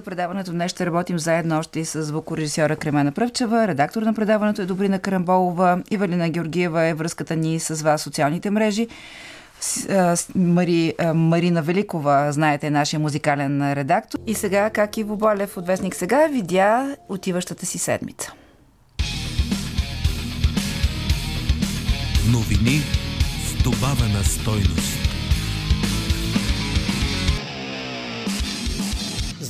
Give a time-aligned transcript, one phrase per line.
[0.00, 4.62] За предаването днес ще работим заедно още и с звукорежисьора Кремена Пръвчева, редактор на предаването
[4.62, 8.88] е Добрина Карамболова, Ивалина Георгиева е връзката ни с вас социалните мрежи.
[10.34, 14.18] Мари, Марина Великова, знаете, е нашия музикален редактор.
[14.26, 18.32] И сега, как Иво Болев от Вестник сега видя отиващата си седмица.
[22.32, 22.80] Новини
[23.46, 24.99] с добавена стойност.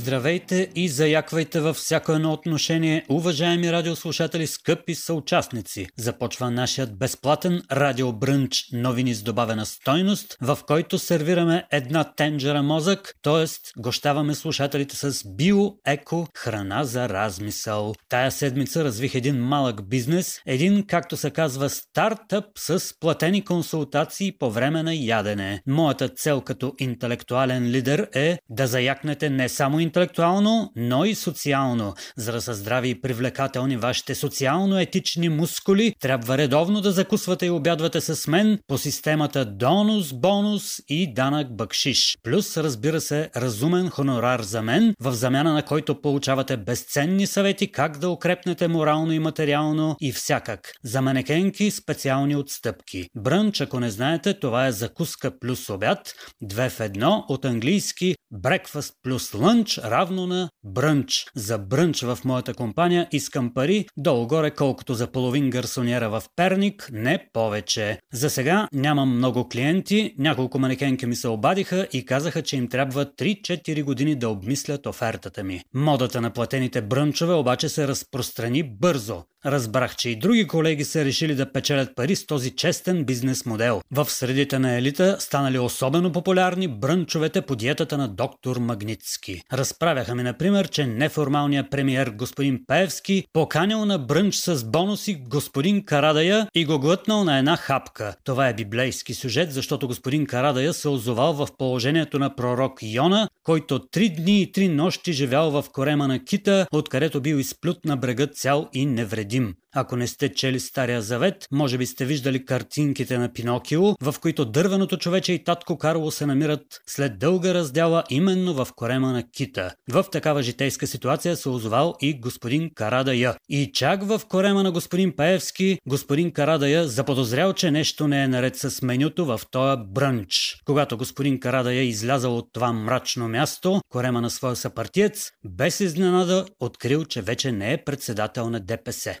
[0.01, 5.87] Здравейте и заяквайте във всяко едно отношение, уважаеми радиослушатели, скъпи съучастници.
[5.97, 13.45] Започва нашият безплатен радиобрънч новини с добавена стойност, в който сервираме една тенджера мозък, т.е.
[13.81, 17.93] гощаваме слушателите с био-еко храна за размисъл.
[18.09, 24.51] Тая седмица развих един малък бизнес, един, както се казва, стартъп с платени консултации по
[24.51, 25.61] време на ядене.
[25.67, 31.93] Моята цел като интелектуален лидер е да заякнете не само интелектуално, но и социално.
[32.17, 38.01] За да са здрави и привлекателни вашите социално-етични мускули, трябва редовно да закусвате и обядвате
[38.01, 42.17] с мен по системата донус, бонус и данък бакшиш.
[42.23, 47.97] Плюс, разбира се, разумен хонорар за мен, в замяна на който получавате безценни съвети как
[47.97, 50.71] да укрепнете морално и материално и всякак.
[50.83, 53.07] За манекенки специални отстъпки.
[53.15, 58.93] Брънч, ако не знаете, това е закуска плюс обяд, две в едно от английски breakfast
[59.03, 61.25] плюс лънч равно на брънч.
[61.35, 67.29] За брънч в моята компания искам пари, долу-горе колкото за половин гарсоньера в Перник, не
[67.33, 67.99] повече.
[68.13, 73.05] За сега нямам много клиенти, няколко манекенки ми се обадиха и казаха, че им трябва
[73.05, 75.61] 3-4 години да обмислят офертата ми.
[75.73, 79.23] Модата на платените брънчове обаче се разпространи бързо.
[79.45, 83.81] Разбрах, че и други колеги са решили да печелят пари с този честен бизнес модел.
[83.91, 89.41] В средите на елита станали особено популярни брънчовете по диетата на доктор Магницки.
[89.53, 96.47] Разправяха ми, например, че неформалният премиер господин Певски поканил на брънч с бонуси господин Карадая
[96.55, 98.15] и го глътнал на една хапка.
[98.23, 103.79] Това е библейски сюжет, защото господин Карадая се озовал в положението на пророк Йона, който
[103.79, 108.27] три дни и три нощи живял в корема на кита, откъдето бил изплют на брега
[108.27, 108.85] цял и
[109.31, 109.55] невредим.
[109.75, 114.45] Ако не сте чели Стария завет, може би сте виждали картинките на Пинокио, в които
[114.45, 119.71] дървеното човече и татко Карло се намират след дълга раздяла именно в корема на кита.
[119.89, 123.35] В такава житейска ситуация се озовал и господин Карадая.
[123.49, 128.55] И чак в корема на господин Паевски, господин Карадая заподозрял, че нещо не е наред
[128.55, 130.57] с менюто в този брънч.
[130.65, 137.05] Когато господин Карадая излязал от това мрачно място, корема на своя съпартиец, без изненада открил,
[137.05, 139.20] че вече не е председател на ДПС.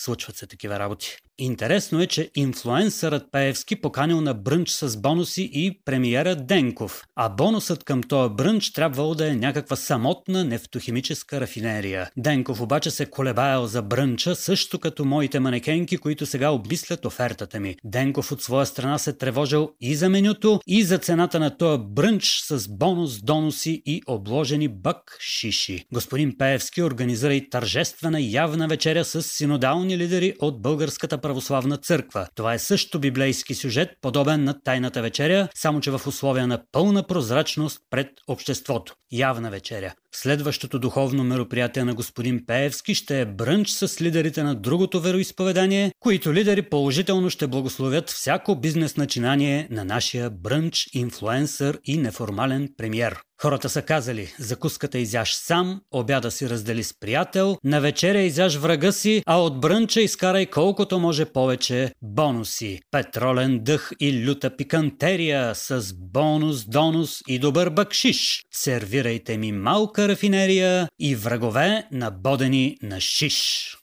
[0.00, 1.16] Случват се такива работи.
[1.38, 7.84] Интересно е, че инфлуенсърът Пеевски поканил на брънч с бонуси и премиера Денков, а бонусът
[7.84, 12.10] към този брънч трябвало да е някаква самотна нефтохимическа рафинерия.
[12.16, 17.76] Денков обаче се колебаял за брънча, също като моите манекенки, които сега обмислят офертата ми.
[17.84, 22.42] Денков от своя страна се тревожил и за менюто, и за цената на този брънч
[22.44, 25.84] с бонус, донуси и обложени бък шиши.
[25.92, 32.26] Господин Пеевски организира и тържествена явна вечеря с синодални лидери от българската православна църква.
[32.34, 37.06] Това е също библейски сюжет, подобен на Тайната вечеря, само че в условия на пълна
[37.06, 38.94] прозрачност пред обществото.
[39.12, 39.92] Явна вечеря.
[40.14, 46.34] Следващото духовно мероприятие на господин Пеевски ще е брънч с лидерите на другото вероисповедание, които
[46.34, 53.16] лидери положително ще благословят всяко бизнес начинание на нашия брънч, инфлуенсър и неформален премьер.
[53.42, 58.92] Хората са казали, закуската изяж сам, обяда си раздели с приятел, на вечеря изяж врага
[58.92, 62.80] си, а от брънча изкарай колкото може повече бонуси.
[62.90, 68.44] Петролен дъх и люта пикантерия с бонус, донус и добър бакшиш.
[68.52, 73.76] Сервирайте ми малка рафинерия и врагове набодени на шиш.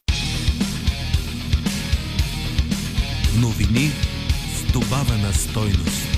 [3.40, 3.90] Новини
[4.54, 6.17] с добавена стойност.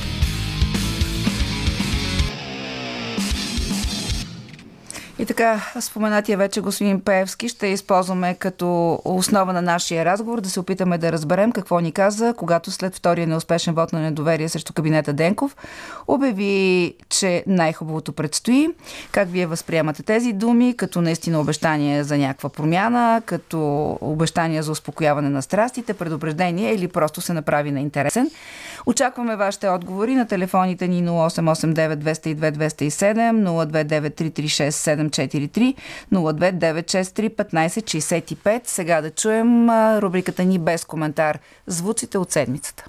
[5.21, 10.61] И така, споменатия вече господин Пеевски ще използваме като основа на нашия разговор да се
[10.61, 15.13] опитаме да разберем какво ни каза, когато след втория неуспешен вод на недоверие срещу кабинета
[15.13, 15.57] Денков
[16.09, 18.69] обяви, че най-хубавото предстои.
[19.13, 25.29] Как вие възприемате тези думи, като наистина обещание за някаква промяна, като обещание за успокояване
[25.29, 28.31] на страстите, предупреждение или просто се направи на интересен?
[28.87, 35.75] Очакваме вашите отговори на телефоните ни 0889 202 207 029 743
[36.13, 38.61] 02963 1565.
[38.65, 41.39] Сега да чуем рубриката ни без коментар.
[41.67, 42.85] Звуците от седмицата.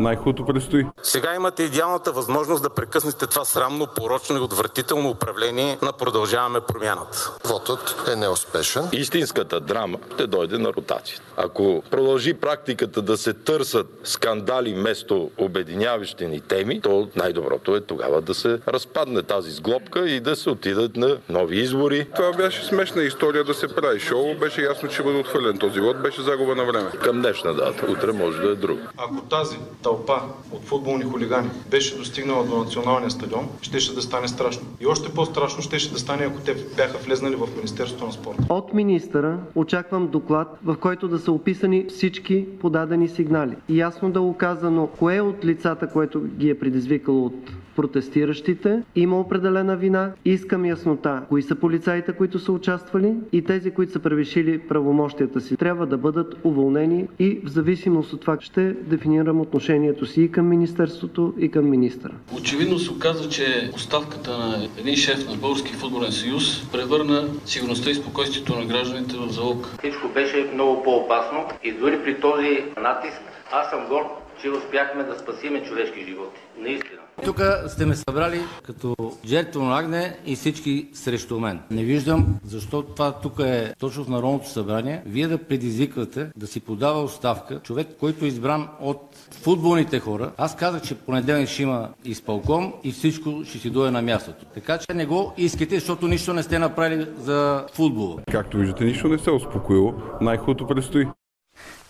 [0.00, 0.86] Най-хубавото предстои.
[1.02, 7.32] Сега имате идеалната възможност да прекъснете това срамно, порочно и отвратително управление на Продължаваме промяната.
[7.44, 8.88] Вотът е неуспешен.
[8.92, 11.18] Истинската драма ще дойде на ротация.
[11.36, 18.20] Ако продължи практиката да се търсят скандали вместо обединяващи ни теми, то най-доброто е тогава
[18.20, 22.06] да се разпадне тази сглобка и да се отидат на нови избори.
[22.16, 24.34] Това беше смешна история да се прави шоу.
[24.34, 26.02] Беше ясно, че бъде отхвърлен този год.
[26.02, 26.90] Беше загуба на време.
[26.90, 27.86] Към днешна дата.
[27.90, 28.78] Утре може да е друг.
[28.98, 30.20] Ако тази тълпа
[30.52, 34.66] от футболни хулигани беше достигнала до националния стадион, щеше да стане страшно.
[34.80, 38.42] И още по-страшно щеше да стане, ако те бяха влезнали в Министерството на спорта.
[38.48, 43.56] От министъра очаквам доклад, в който да са описани всички подадени сигнали.
[43.68, 49.20] И ясно да е казано кое от лицата, което ги е предизвикало от протестиращите, има
[49.20, 50.12] определена вина.
[50.24, 55.56] Искам яснота кои са полицаите, които са участвали и тези, които са превишили правомощията си.
[55.56, 59.40] Трябва да бъдат уволнени и в зависимост от това ще дефинирам
[59.74, 62.14] отношението си и към Министерството, и към министъра.
[62.36, 67.94] Очевидно се оказа, че оставката на един шеф на Български футболен съюз превърна сигурността и
[67.94, 69.74] спокойствието на гражданите в залог.
[69.78, 73.22] Всичко беше много по-опасно и дори при този натиск
[73.52, 74.06] аз съм горд,
[74.42, 76.40] че успяхме да спасиме човешки животи.
[76.58, 77.00] Наистина.
[77.24, 78.96] Тук сте ме събрали като
[79.26, 81.60] жертвено агне и всички срещу мен.
[81.70, 85.02] Не виждам защо това тук е точно в Народното събрание.
[85.06, 89.13] Вие да предизвиквате да си подава оставка човек, който е избран от
[89.44, 90.32] футболните хора.
[90.36, 94.44] Аз казах, че понеделник ще има изпълком и всичко ще си дойде на мястото.
[94.54, 98.16] Така че не го искате, защото нищо не сте направили за футбола.
[98.32, 99.94] Както виждате, нищо не се е успокоило.
[100.20, 101.06] Най-хубавото предстои.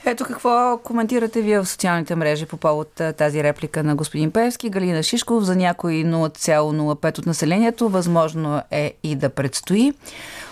[0.06, 4.70] Ето какво коментирате вие в социалните мрежи по повод тази реплика на господин Певски.
[4.70, 9.92] Галина Шишков за някои 0,05 от населението възможно е и да предстои.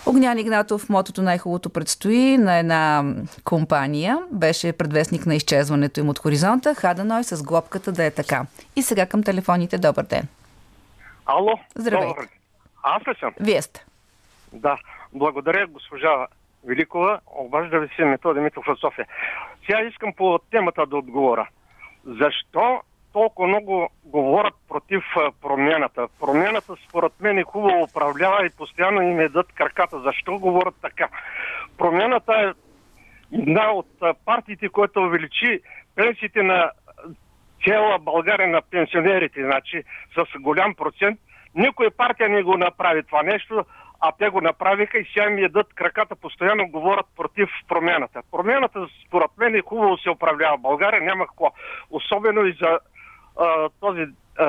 [0.07, 3.15] Огнян Игнатов, мотото най-хубавото предстои на една
[3.45, 4.19] компания.
[4.31, 6.75] Беше предвестник на изчезването им от хоризонта.
[6.75, 8.47] Хаданой с глобката да е така.
[8.77, 9.79] И сега към телефоните.
[9.79, 10.29] Добър ден.
[11.27, 11.61] Ало.
[11.75, 12.09] Здравейте.
[12.09, 12.29] Добър.
[12.83, 13.35] Аз ли съм?
[13.41, 13.85] Вие сте.
[14.53, 14.79] Да.
[15.13, 16.27] Благодаря, госпожа
[16.67, 19.07] Великова, обажда ви се Методи Митов от София.
[19.67, 21.49] Сега искам по темата да отговоря.
[22.05, 22.81] Защо
[23.13, 25.05] толкова много говорят против
[25.43, 26.09] промяната?
[26.21, 30.01] Промяната според мен е хубаво управлява и постоянно им едат краката.
[30.01, 31.09] Защо говорят така?
[31.79, 32.53] Промяната е
[33.39, 33.89] една от
[34.25, 35.61] партиите, която увеличи
[35.95, 36.71] пенсиите на
[37.65, 39.83] цяла България на пенсионерите, значи
[40.15, 41.21] с голям процент.
[41.55, 43.65] Никой партия не го направи това нещо
[44.05, 48.23] а те го направиха и сега ми едат краката, постоянно говорят против промяната.
[48.31, 50.59] Промяната, според мен, е хубаво се управлява.
[50.59, 51.53] България няма какво.
[51.91, 52.79] Особено и за
[53.41, 54.07] а, този
[54.39, 54.47] а,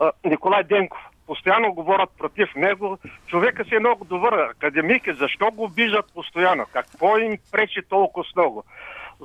[0.00, 1.00] а, Николай Денков.
[1.26, 2.98] Постоянно говорят против него.
[3.26, 5.06] Човека си е много добър академик.
[5.06, 5.14] Е.
[5.14, 6.66] Защо го обиждат постоянно?
[6.72, 8.64] Какво им пречи толкова с много?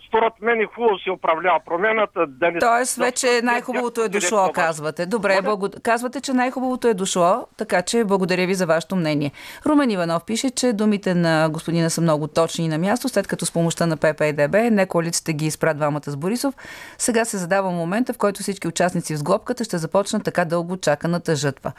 [0.07, 2.27] Според мен е хубаво се управлява промената.
[2.27, 2.59] Да не...
[2.59, 5.05] Тоест вече най-хубавото е дошло, казвате.
[5.05, 5.69] Добре, благо...
[5.83, 9.31] казвате, че най-хубавото е дошло, така че благодаря ви за вашето мнение.
[9.65, 13.45] Румен Иванов пише, че думите на господина са много точни и на място, след като
[13.45, 16.55] с помощта на ППДБ не коалицията ги изпра двамата с Борисов.
[16.97, 21.35] Сега се задава момента, в който всички участници в сглобката ще започнат така дълго чаканата
[21.35, 21.71] жътва.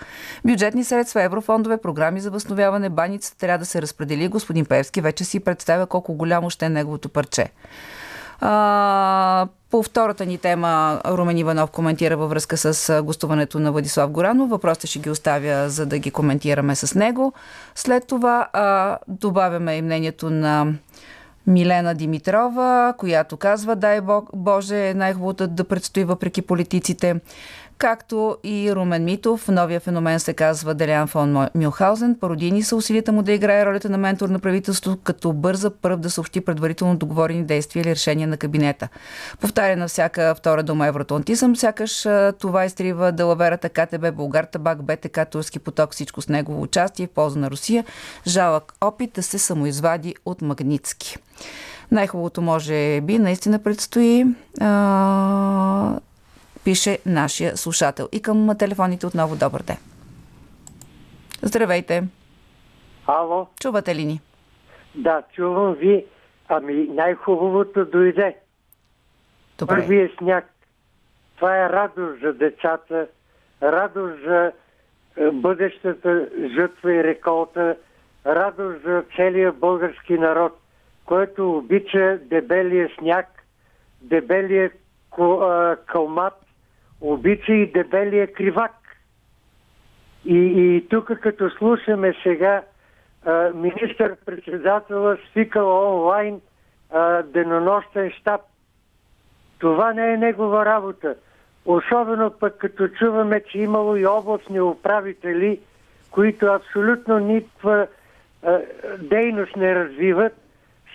[0.44, 4.28] Бюджетни средства, еврофондове, програми за възстановяване, баницата трябва да се разпредели.
[4.28, 7.48] Господин Певски вече си представя колко голямо ще е неговото парче.
[8.40, 14.50] А, по втората ни тема Румен Иванов коментира във връзка с гостуването на Владислав Горанов.
[14.50, 17.32] Въпросите ще ги оставя, за да ги коментираме с него.
[17.74, 20.72] След това а, добавяме и мнението на
[21.46, 24.00] Милена Димитрова, която казва, дай
[24.34, 27.20] Боже, най-хубавото да предстои въпреки политиците
[27.78, 29.48] както и Румен Митов.
[29.48, 32.16] Новия феномен се казва Делян фон Мюлхаузен.
[32.20, 36.10] Пародийни са усилията му да играе ролята на ментор на правителството, като бърза първ да
[36.10, 38.88] съобщи предварително договорени действия или решения на кабинета.
[39.40, 42.06] Повтаря на всяка втора дума евроатлантизъм, сякаш
[42.38, 47.38] това изтрива Делаверата, КТБ, Българ, Табак, БТК, Турски поток, всичко с негово участие в полза
[47.38, 47.84] на Русия.
[48.26, 51.16] Жалък опит да се самоизвади от Магницки.
[51.90, 54.24] Най-хубавото може би наистина предстои
[54.60, 55.98] а,
[56.68, 58.08] пише нашия слушател.
[58.12, 59.76] И към телефоните отново добър ден.
[61.42, 62.08] Здравейте.
[63.06, 63.46] Ало?
[63.60, 64.20] Чувате ли ни?
[64.94, 66.04] Да, чувам ви.
[66.48, 68.36] Ами най-хубавото дойде.
[69.58, 69.74] Добре.
[69.74, 70.44] Първият сняг.
[71.36, 73.06] Това е радост за децата,
[73.62, 74.52] радост за
[75.16, 77.76] е, бъдещата жътва и реколта,
[78.26, 80.60] радост за целия български народ,
[81.04, 83.26] който обича дебелия сняг,
[84.02, 84.70] дебелия
[85.86, 86.47] кълмат,
[87.00, 88.72] обича и дебелия кривак.
[90.24, 92.62] И, и тук като слушаме сега
[93.54, 96.40] министър-председателя свикал онлайн
[96.90, 98.40] а, денонощен щаб,
[99.58, 101.14] това не е негова работа.
[101.66, 105.60] Особено пък като чуваме, че имало и областни управители,
[106.10, 107.86] които абсолютно никаква
[108.98, 110.32] дейност не развиват,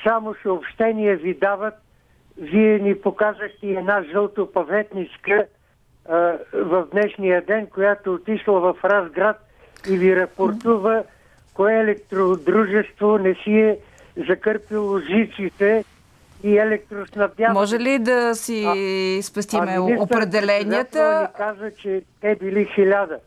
[0.04, 1.74] само съобщения ви дават.
[2.38, 5.46] Вие ни показахте една жълтопаветничка
[6.10, 9.50] а, в днешния ден, която отишла в Разград
[9.90, 11.04] и ви рапортува
[11.54, 13.78] кое електродружество не си е
[14.28, 15.84] закърпило жиците
[16.44, 17.60] и електроснабдяването.
[17.60, 21.22] Може ли да си спестиме определенията?
[21.22, 23.20] Ни каза, че те били хиляда.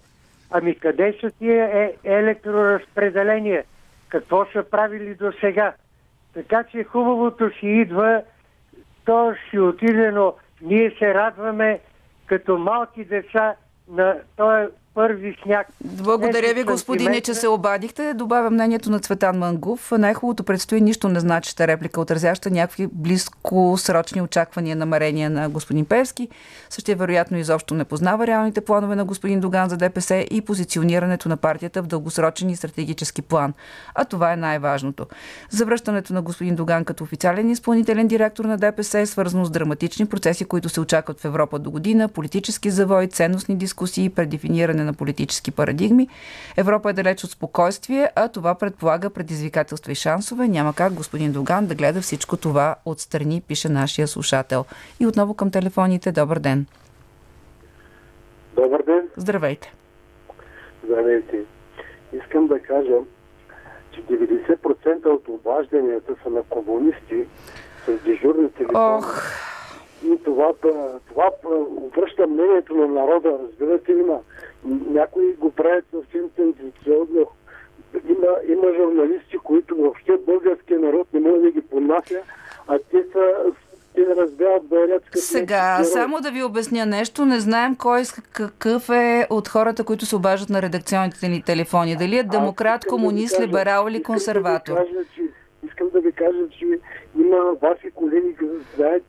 [0.50, 3.64] Ами къде са тия е, електроразпределения?
[4.08, 5.72] Какво са правили до сега?
[6.34, 8.22] Така че хубавото си идва,
[9.04, 11.80] то си отиде, но ние се радваме
[12.26, 13.54] като малки деца
[13.88, 15.66] на този първи сняг.
[15.84, 18.14] Благодаря ви, господине, че се обадихте.
[18.14, 19.92] Добавя мнението на Цветан Мангов.
[19.98, 26.28] Най-хубавото предстои нищо не значеща реплика, отразяща някакви близко срочни очаквания, намерения на господин Певски.
[26.70, 31.36] Същия вероятно изобщо не познава реалните планове на господин Доган за ДПС и позиционирането на
[31.36, 33.54] партията в дългосрочен и стратегически план.
[33.94, 35.06] А това е най-важното.
[35.50, 40.44] Завръщането на господин Доган като официален изпълнителен директор на ДПС е свързано с драматични процеси,
[40.44, 46.08] които се очакват в Европа до година, политически завой, ценностни дискусии, предефиниране на политически парадигми.
[46.56, 50.48] Европа е далеч от спокойствие, а това предполага предизвикателства и шансове.
[50.48, 54.64] Няма как господин Доган да гледа всичко това отстрани, пише нашия слушател.
[55.00, 56.12] И отново към телефоните.
[56.12, 56.66] Добър ден.
[58.56, 59.08] Добър ден.
[59.16, 59.72] Здравейте.
[60.84, 61.40] Здравейте.
[62.12, 62.96] Искам да кажа,
[63.92, 67.24] че 90% от обажданията са на комунисти
[67.86, 68.78] с дежурни телефони.
[68.78, 69.22] Ох.
[70.04, 70.52] И това,
[71.08, 71.30] това
[71.76, 74.18] обръща мнението на народа, разбирате ли ма?
[74.90, 77.26] Някои го правят съвсем тенденциозно.
[78.08, 82.22] Има, има журналисти, които въобще българския народ не може да ги понася,
[82.68, 83.52] а те са
[83.96, 87.24] те разбират като Сега, само да ви обясня нещо.
[87.24, 91.96] Не знаем кой какъв е от хората, които се обаждат на редакционните ни телефони.
[91.96, 94.72] Дали е демократ, комунист, да либерал или консерватор.
[94.72, 95.22] Да кажа, че,
[95.66, 96.64] искам да ви кажа, че
[97.18, 98.36] има ваши колеги,
[98.76, 99.02] знаят,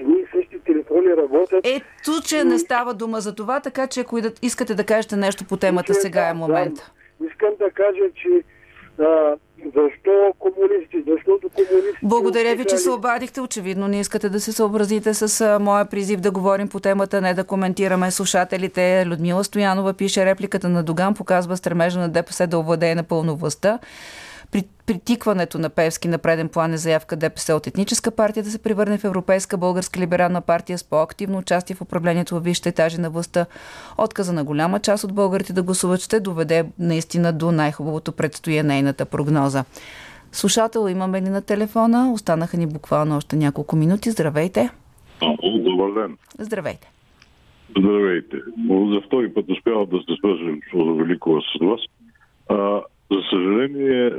[0.00, 1.66] едни и същи телефони работят.
[1.66, 5.56] Ето, че не става дума за това, така че ако искате да кажете нещо по
[5.56, 6.92] темата, сега е момента.
[7.20, 8.28] Да, искам да кажа, че
[9.00, 11.04] а, защо комунисти?
[11.06, 11.98] Защото комунисти...
[12.02, 13.40] Благодаря ви, че се обадихте.
[13.40, 17.34] Очевидно не искате да се съобразите с а, моя призив да говорим по темата, не
[17.34, 19.06] да коментираме слушателите.
[19.06, 23.78] Людмила Стоянова пише репликата на Доган, показва стремежа на ДПС да овладее напълно властта.
[24.52, 28.62] При притикването на Певски на преден план е заявка ДПС от етническа партия да се
[28.62, 33.10] превърне в европейска българска либерална партия с по-активно участие в управлението в висшите етажи на
[33.10, 33.46] властта.
[33.98, 39.06] Отказа на голяма част от българите да гласуват ще доведе наистина до най-хубавото предстои нейната
[39.06, 39.64] прогноза.
[40.32, 42.12] Слушател имаме ли на телефона?
[42.12, 44.10] Останаха ни буквално още няколко минути.
[44.10, 44.70] Здравейте!
[45.22, 46.16] О, добър ден!
[46.38, 46.90] Здравейте!
[47.78, 48.36] Здравейте!
[48.68, 51.80] За втори път успявам да се свържем с Великова с вас.
[53.10, 54.10] За съжаление,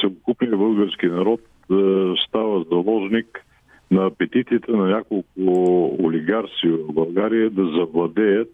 [0.00, 1.40] целокупният български народ
[2.28, 3.46] става заложник
[3.90, 8.48] на апетитите на няколко олигарси в България да завладеят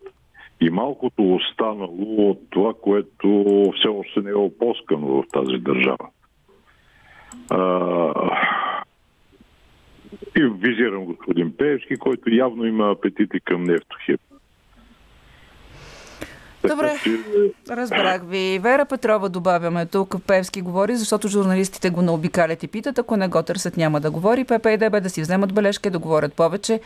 [0.61, 3.45] и малкото останало от това, което
[3.79, 6.09] все още не е опоскано в тази държава.
[10.37, 14.21] И визирам господин Пеевски, който явно има апетити към нефтохип.
[16.69, 16.93] Добре,
[17.71, 18.59] разбрах ви.
[18.59, 20.15] Вера Петрова добавяме тук.
[20.27, 22.99] Певски говори, защото журналистите го наобикалят и питат.
[22.99, 24.45] Ако не го търсят, няма да говори.
[24.45, 26.81] ПП и ДБ да си вземат бележки, да говорят повече.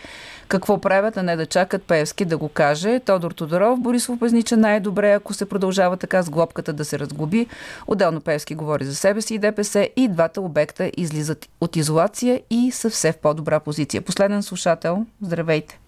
[0.49, 3.01] Какво правят, а не да чакат Певски да го каже.
[3.01, 7.47] Тодор Тодоров, Борисов обясни, най-добре, ако се продължава така с глобката да се разглоби.
[7.87, 12.71] Отделно Певски говори за себе си и ДПС и двата обекта излизат от изолация и
[12.71, 14.03] са все в по-добра позиция.
[14.03, 15.81] Последен слушател, здравейте.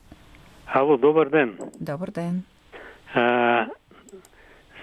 [0.66, 1.58] Ало, добър ден.
[1.80, 2.42] Добър ден.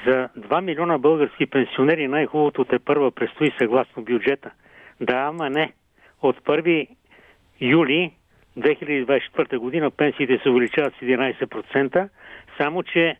[0.05, 4.51] За 2 милиона български пенсионери най-хубавото те първа предстои съгласно бюджета.
[5.01, 5.73] Да, ама не.
[6.21, 6.87] От 1
[7.61, 8.11] юли
[8.57, 12.09] 2024 година пенсиите се увеличават с 11%,
[12.57, 13.15] само че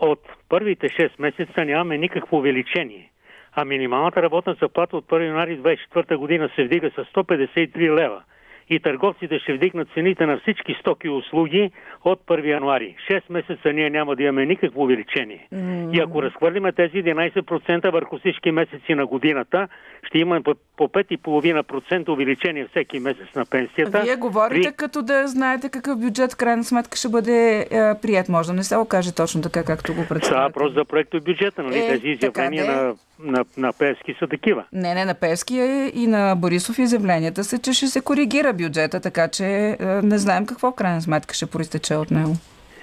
[0.00, 3.10] от първите 6 месеца нямаме никакво увеличение.
[3.52, 8.22] А минималната работна заплата от 1 януари 2024 година се вдига с 153 лева
[8.70, 11.70] и търговците ще вдигнат цените на всички стоки и услуги
[12.04, 12.96] от 1 януари.
[13.10, 15.48] 6 месеца ние няма да имаме никакво увеличение.
[15.54, 15.96] Mm.
[15.96, 19.68] И ако разхвърлиме тези 11% върху всички месеци на годината,
[20.02, 20.42] ще имаме
[20.76, 24.00] по 5,5% увеличение всеки месец на пенсията.
[24.00, 24.76] Вие говорите При...
[24.76, 27.66] като да знаете какъв бюджет в крайна сметка ще бъде е,
[28.02, 28.28] прият.
[28.28, 30.48] Може да не се окаже точно така, както го представяте.
[30.48, 31.78] Да, просто за проекто бюджета, нали?
[31.78, 34.64] Е, тези изявления на, на, на Певски са такива.
[34.72, 39.00] Не, не, на Певски е и на Борисов изявленията са, че ще се коригира бюджета,
[39.00, 42.32] така че е, не знаем какво в крайна сметка ще проистече от него.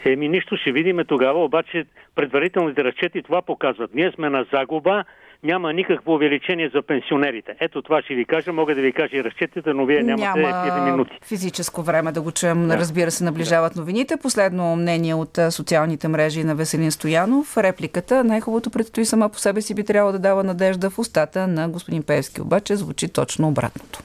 [0.06, 3.94] Еми нищо ще видиме тогава, обаче предварителните разчети това показват.
[3.94, 5.04] Ние сме на загуба,
[5.44, 7.56] няма никакво увеличение за пенсионерите.
[7.60, 10.54] Ето това ще ви кажа, мога да ви кажа и разчетите, но вие нямате Няма
[10.54, 11.12] 5 минути.
[11.24, 12.68] физическо време да го чуем.
[12.68, 12.78] Да.
[12.78, 14.18] Разбира се, наближават новините.
[14.18, 17.58] Последно мнение от социалните мрежи на Веселин Стоянов.
[17.58, 21.70] Репликата най-хубавото предстои сама по себе си би трябвало да дава надежда в устата на
[21.70, 22.42] господин Певски.
[22.42, 24.00] Обаче звучи точно обратното.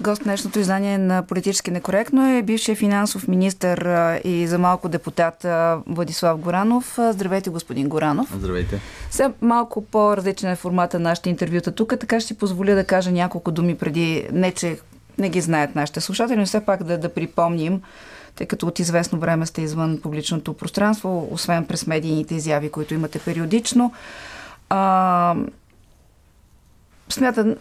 [0.00, 5.46] Гост днешното издание на Политически некоректно е бившия финансов министр и за малко депутат
[5.86, 6.98] Владислав Горанов.
[7.10, 8.32] Здравейте, господин Горанов.
[8.36, 8.80] Здравейте.
[9.10, 13.10] Сега малко по-различен е формата на нашите интервюта тук, така ще си позволя да кажа
[13.10, 14.78] няколко думи преди, не че
[15.18, 17.82] не ги знаят нашите слушатели, но все пак да, да припомним,
[18.36, 23.18] тъй като от известно време сте извън публичното пространство, освен през медийните изяви, които имате
[23.18, 23.92] периодично.
[24.68, 25.34] А,
[27.08, 27.54] смятам,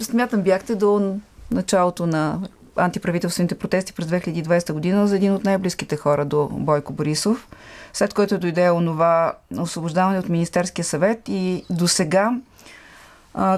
[0.00, 1.16] смятам бяхте до
[1.52, 2.40] началото на
[2.76, 7.48] антиправителствените протести през 2020 година за един от най-близките хора до Бойко Борисов,
[7.92, 12.32] след което дойде онова освобождаване от Министерския съвет и до сега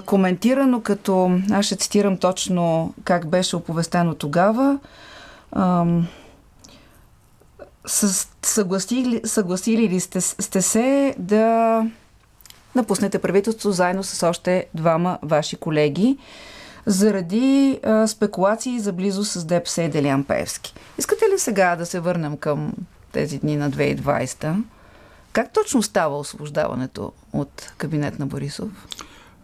[0.07, 4.79] коментирано като, аз ще цитирам точно как беше оповестено тогава,
[5.53, 6.07] ам,
[8.43, 11.83] съгласили, съгласили ли сте, сте се да
[12.75, 16.19] напуснете правителство заедно с още двама ваши колеги
[16.87, 20.75] заради а, спекулации за близо с ДПС и Делян Певски.
[20.99, 22.73] Искате ли сега да се върнем към
[23.13, 24.63] тези дни на 2020?
[25.33, 28.69] Как точно става освобождаването от кабинет на Борисов?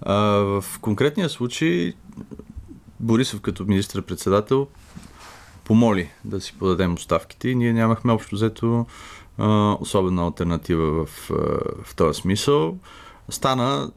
[0.03, 1.95] А, в конкретния случай
[3.01, 4.67] Борисов като министр-председател
[5.65, 8.87] помоли да си подадем оставките и ние нямахме общо взето
[9.81, 11.31] особена альтернатива в,
[11.85, 12.77] в този смисъл.
[13.29, 13.91] Стана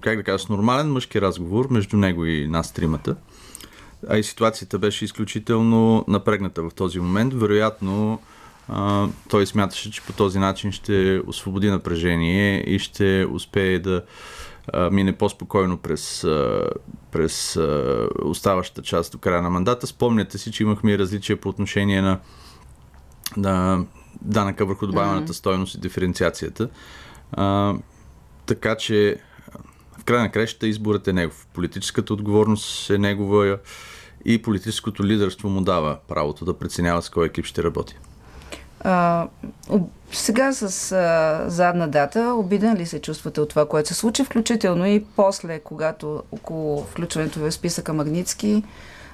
[0.00, 3.16] как да кажа, с нормален мъжки разговор между него и нас тримата.
[4.08, 7.34] А и ситуацията беше изключително напрегната в този момент.
[7.34, 8.20] Вероятно,
[8.68, 14.02] а, той смяташе, че по този начин ще освободи напрежение и ще успее да
[14.72, 16.70] а, мине по-спокойно през, а,
[17.12, 19.86] през а, оставащата част до края на мандата.
[19.86, 22.18] Спомняте си, че имахме и различия по отношение на,
[23.36, 23.84] на
[24.22, 25.36] данъка върху добавената mm-hmm.
[25.36, 26.68] стойност и диференциацията.
[27.32, 27.74] А,
[28.46, 29.16] така че
[30.10, 31.46] в край на кращата изборът е негов.
[31.54, 33.58] Политическата отговорност е негова
[34.24, 37.96] и политическото лидерство му дава правото да преценява с кой екип ще работи.
[38.80, 39.26] А,
[40.12, 44.86] сега с а, задна дата, обиден ли се чувствате от това, което се случи, включително
[44.86, 48.62] и после, когато около включването ви в списъка Магницки,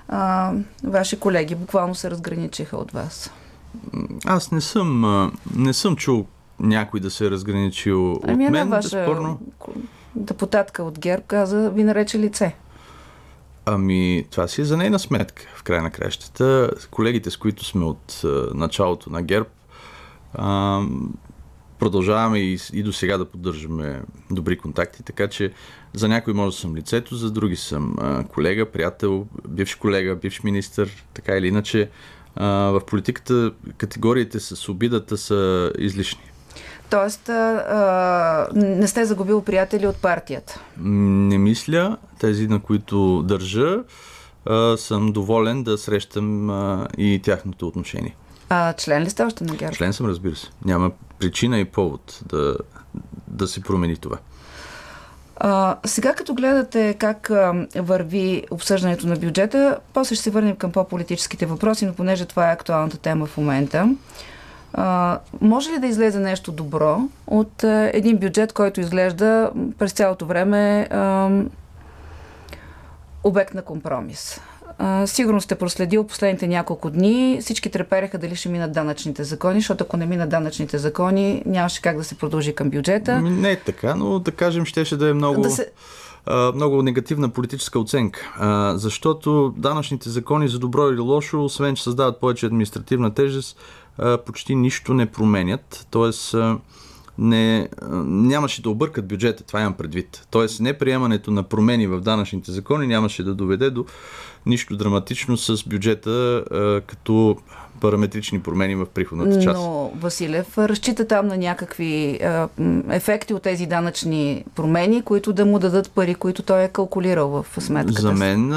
[0.08, 0.52] а,
[0.84, 3.30] ваши колеги буквално се разграничиха от вас?
[4.26, 6.26] Аз не съм, не съм чул
[6.60, 8.68] някой да се е разграничил ами от мен.
[8.68, 9.38] Ваша безспорно
[10.16, 12.56] депутатка от ГЕРБ каза, ви нарече лице.
[13.66, 16.70] Ами, това си е за нейна сметка, в край на кращата.
[16.90, 19.48] Колегите, с които сме от а, началото на ГЕРБ,
[20.34, 20.82] а,
[21.78, 25.52] продължаваме и, и до сега да поддържаме добри контакти, така че
[25.94, 30.42] за някой може да съм лицето, за други съм а, колега, приятел, бивш колега, бивш
[30.42, 31.90] министр, така или иначе.
[32.36, 36.22] А, в политиката категориите с обидата са излишни.
[36.90, 40.60] Тоест, а, не сте загубил приятели от партията?
[40.80, 41.96] Не мисля.
[42.20, 43.78] Тези, на които държа,
[44.46, 48.16] а, съм доволен да срещам а, и тяхното отношение.
[48.48, 49.76] А член ли сте още на ГЕРБ?
[49.76, 50.48] Член съм, разбира се.
[50.64, 52.56] Няма причина и повод да,
[53.28, 54.16] да се промени това.
[55.36, 60.72] А, сега като гледате как а, върви обсъждането на бюджета, после ще се върнем към
[60.72, 63.94] по-политическите въпроси, но понеже това е актуалната тема в момента.
[64.72, 70.26] А, може ли да излезе нещо добро от а, един бюджет, който изглежда през цялото
[70.26, 71.30] време а,
[73.24, 74.40] обект на компромис?
[74.78, 77.38] А, сигурно сте проследил последните няколко дни.
[77.40, 81.96] Всички трепереха дали ще минат данъчните закони, защото ако не минат данъчните закони, нямаше как
[81.96, 83.20] да се продължи към бюджета.
[83.22, 85.40] Не е така, но да кажем, щеше да е много...
[85.40, 85.70] Да се
[86.54, 88.20] много негативна политическа оценка.
[88.76, 93.56] защото данъчните закони за добро или лошо, освен че създават повече административна тежест,
[94.26, 95.86] почти нищо не променят.
[95.90, 96.34] Тоест,
[97.18, 97.68] не,
[98.04, 100.26] нямаше да объркат бюджета, това имам предвид.
[100.30, 103.84] Тоест, неприемането на промени в данъчните закони нямаше да доведе до
[104.46, 106.44] нищо драматично с бюджета
[106.86, 107.36] като
[107.80, 109.60] параметрични промени в приходната част.
[109.60, 112.20] Но Василев разчита там на някакви
[112.90, 117.46] ефекти от тези данъчни промени, които да му дадат пари, които той е калкулирал в
[117.60, 118.02] сметката.
[118.02, 118.48] За мен,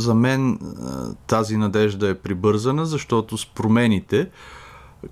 [0.00, 0.58] за мен
[1.26, 4.30] тази надежда е прибързана, защото с промените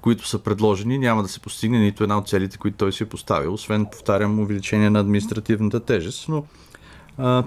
[0.01, 3.09] които са предложени, няма да се постигне нито една от целите, които той си е
[3.09, 6.29] поставил, освен, повтарям, увеличение на административната тежест.
[6.29, 6.45] Но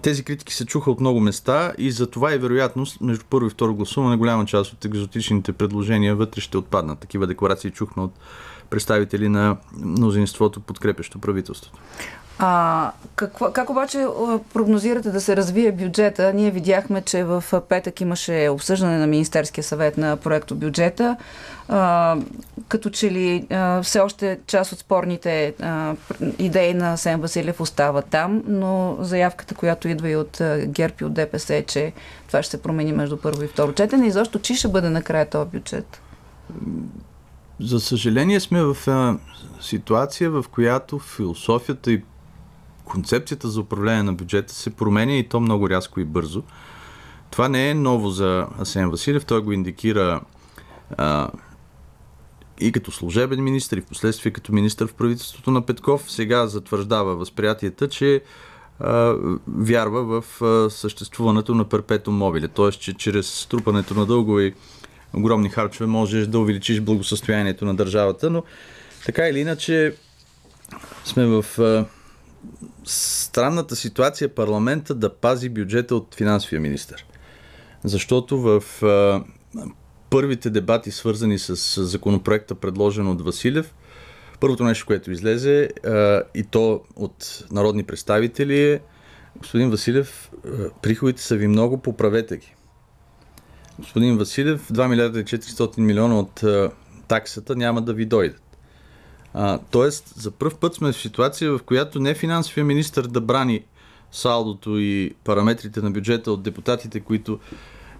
[0.02, 3.50] тези критики се чуха от много места и за това е вероятност между първо и
[3.50, 7.00] второ гласуване голяма част от екзотичните предложения вътре ще отпаднат.
[7.00, 8.14] Такива декларации чухме от
[8.70, 11.80] представители на мнозинството, подкрепящо правителството.
[12.40, 14.06] А, какво, как обаче
[14.54, 16.34] прогнозирате да се развие бюджета?
[16.34, 21.18] Ние видяхме, че в петък имаше обсъждане на Министерския съвет на проекто бюджета.
[21.68, 22.18] А,
[22.68, 25.96] като че ли а, все още част от спорните а,
[26.40, 31.14] идеи на Сен Василев остава там, но заявката, която идва и от ГЕРБ и от
[31.14, 31.94] ДПС е, че
[32.28, 35.30] това ще се промени между първо и второ четене и защо чи ще бъде накрая
[35.30, 36.02] този бюджет?
[37.60, 39.18] За съжаление сме в а,
[39.62, 42.04] ситуация, в която философията и
[42.86, 46.44] концепцията за управление на бюджета се променя и то много рязко и бързо.
[47.32, 50.22] Това не е ново за Асен Василев, той го индикира
[50.98, 51.30] а,
[52.60, 56.12] и като служебен министр, и в последствие като министр в правителството на Петков.
[56.12, 58.22] Сега затвърждава възприятията, че
[58.80, 59.16] а,
[59.48, 62.72] вярва в а, съществуването на перпето мобиле, т.е.
[62.72, 64.54] че чрез струпането на дългове и
[65.14, 68.44] огромни харчове можеш да увеличиш благосъстоянието на държавата, но
[69.06, 69.96] така или иначе
[71.06, 71.86] сме в а,
[72.86, 76.96] странната ситуация парламента да пази бюджета от финансовия министр.
[77.84, 79.24] Защото в а,
[80.10, 83.74] първите дебати, свързани с, с законопроекта, предложен от Василев,
[84.40, 88.80] първото нещо, което излезе, а, и то от народни представители е
[89.38, 90.32] господин Василев,
[90.82, 92.56] приходите са ви много, поправете ги.
[93.80, 96.72] Господин Василев, 2 милиарда и 400 милиона от а,
[97.08, 98.42] таксата няма да ви дойдат.
[99.38, 103.64] А, тоест, за първ път сме в ситуация, в която не финансовия министр да брани
[104.12, 107.40] салдото и параметрите на бюджета от депутатите, които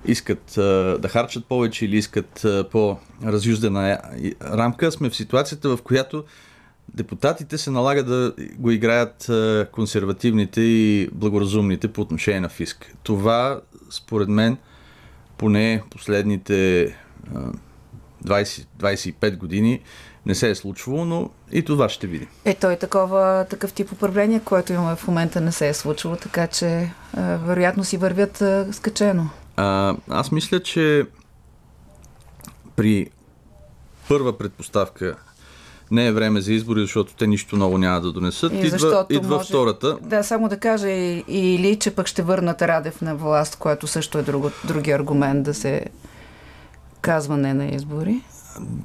[0.06, 4.00] искат а, да харчат повече или искат а, по-разюздена
[4.42, 6.24] рамка, сме в ситуацията, в която
[6.94, 12.96] депутатите се налага да го играят а, консервативните и благоразумните по отношение на фиск.
[13.04, 14.58] Това, според мен,
[15.38, 16.88] поне последните
[18.26, 19.82] 20-25 години
[20.26, 22.28] не се е случвало, но и това ще видим.
[22.46, 26.48] Е, той такова, такъв тип управление, което имаме в момента не се е случвало, така
[26.48, 29.30] че е, вероятно си вървят е, скачено.
[29.58, 31.06] А, аз мисля, че
[32.76, 33.08] при
[34.08, 35.16] първа предпоставка
[35.92, 38.54] не е време за избори, защото те нищо ново няма да донесат.
[38.54, 39.98] И идва, идва може, втората.
[40.02, 40.90] Да, само да кажа
[41.28, 45.54] или, че пък ще върнат Радев на власт, което също е друго, други аргумент да
[45.54, 45.86] се
[47.02, 48.22] казва не на избори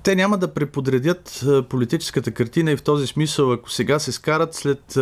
[0.02, 4.96] те няма да преподредят политическата картина и в този смисъл, ако сега се скарат, след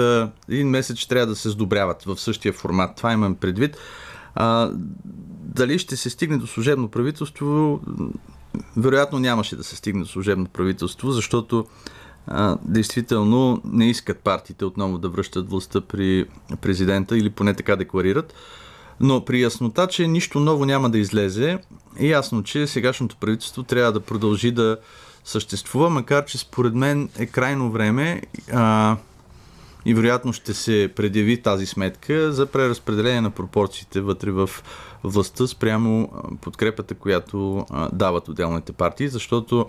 [0.49, 2.97] един месец ще трябва да се сдобряват в същия формат.
[2.97, 3.77] Това имам предвид.
[4.35, 4.71] А,
[5.43, 7.81] дали ще се стигне до служебно правителство?
[8.77, 11.67] Вероятно нямаше да се стигне до служебно правителство, защото
[12.27, 16.27] а, действително не искат партиите отново да връщат властта при
[16.61, 18.35] президента или поне така декларират.
[19.01, 21.59] Но при яснота, че нищо ново няма да излезе,
[21.99, 24.77] е ясно, че сегашното правителство трябва да продължи да
[25.25, 28.97] съществува, макар че според мен е крайно време а,
[29.85, 34.51] и вероятно ще се предяви тази сметка за преразпределение на пропорциите вътре в
[35.05, 39.67] властта спрямо подкрепата, която а, дават отделните партии, защото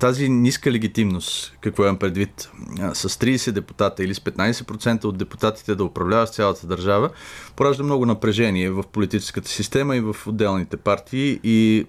[0.00, 2.50] тази ниска легитимност, какво имам предвид,
[2.92, 7.10] с 30 депутата или с 15% от депутатите да управляват цялата държава,
[7.56, 11.86] поражда много напрежение в политическата система и в отделните партии и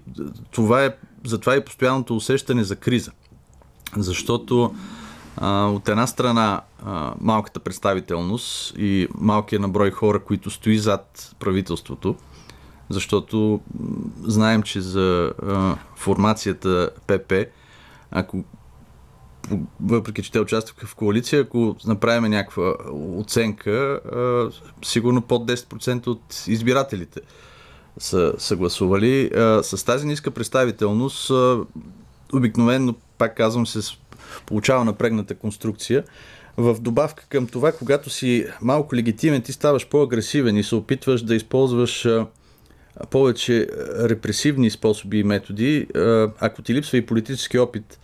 [0.50, 0.90] това е,
[1.24, 3.12] затова е постоянното усещане за криза.
[3.96, 4.74] Защото
[5.36, 12.16] а, от една страна а, малката представителност и малкият наброй хора, които стои зад правителството,
[12.88, 13.60] защото
[14.22, 17.32] знаем, че за а, формацията ПП
[18.14, 18.44] ако
[19.80, 24.00] въпреки че те участваха в коалиция, ако направим някаква оценка,
[24.84, 27.20] сигурно под 10% от избирателите
[27.98, 29.30] са съгласували.
[29.62, 31.30] С тази ниска представителност
[32.32, 33.96] обикновено, пак казвам, се
[34.46, 36.04] получава напрегната конструкция.
[36.56, 41.34] В добавка към това, когато си малко легитимен, ти ставаш по-агресивен и се опитваш да
[41.34, 42.08] използваш
[43.10, 45.86] повече репресивни способи и методи.
[46.40, 47.98] Ако ти липсва и политически опит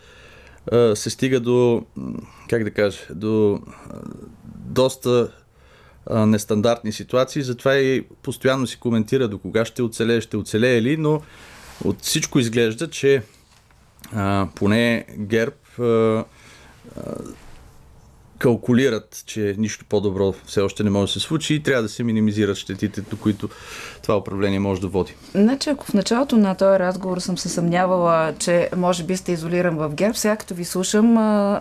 [0.73, 1.85] а, се стига до,
[2.49, 3.61] как да кажа, до
[4.45, 5.33] доста
[6.11, 11.23] нестандартни ситуации, затова и постоянно си коментира до кога ще оцелее, ще оцелее ли, но
[11.85, 13.23] от всичко изглежда, че
[14.55, 15.55] поне ГЕРБ
[18.41, 22.05] калкулират, че нищо по-добро все още не може да се случи и трябва да се
[22.05, 23.49] минимизират щетите, до които
[24.03, 25.15] това управление може да води.
[25.35, 29.77] Значи, ако в началото на този разговор съм се съмнявала, че може би сте изолиран
[29.77, 31.19] в ГЕРБ, сега като ви слушам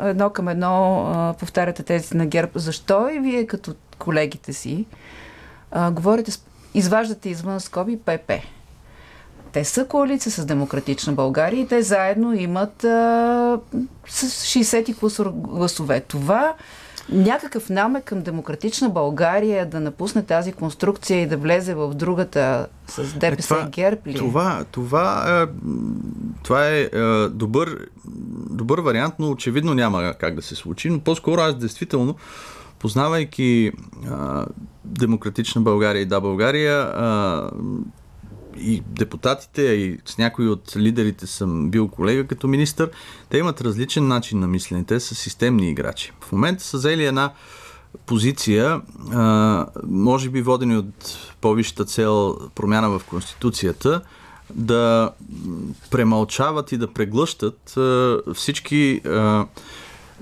[0.07, 2.51] едно към едно повтаряте тези на ГЕРБ.
[2.55, 4.85] Защо и вие като колегите си
[5.91, 6.31] говорите,
[6.73, 8.31] изваждате извън скоби ПП?
[9.51, 13.59] Те са коалиция с Демократична България и те заедно имат а,
[14.07, 16.01] с 60 гласове.
[16.01, 16.53] Това
[17.11, 23.13] някакъв намек към Демократична България да напусне тази конструкция и да влезе в другата с
[23.13, 24.15] ДПС е, и ГЕРБ ли?
[24.15, 25.47] Това, това, е,
[26.43, 26.89] това е, е
[27.29, 27.87] добър,
[28.49, 30.89] добър вариант, но очевидно няма как да се случи.
[30.89, 32.15] Но по-скоро аз действително
[32.79, 33.71] познавайки
[34.09, 34.45] а,
[34.85, 37.49] Демократична България и Да България, а,
[38.61, 42.89] и депутатите, и с някои от лидерите съм бил колега като министър,
[43.29, 44.83] те имат различен начин на мислене.
[44.83, 46.11] Те са системни играчи.
[46.21, 47.33] В момента са взели една
[48.05, 48.81] позиция,
[49.83, 54.01] може би водени от по-висшата цел промяна в Конституцията,
[54.53, 55.11] да
[55.89, 57.77] премълчават и да преглъщат
[58.33, 59.01] всички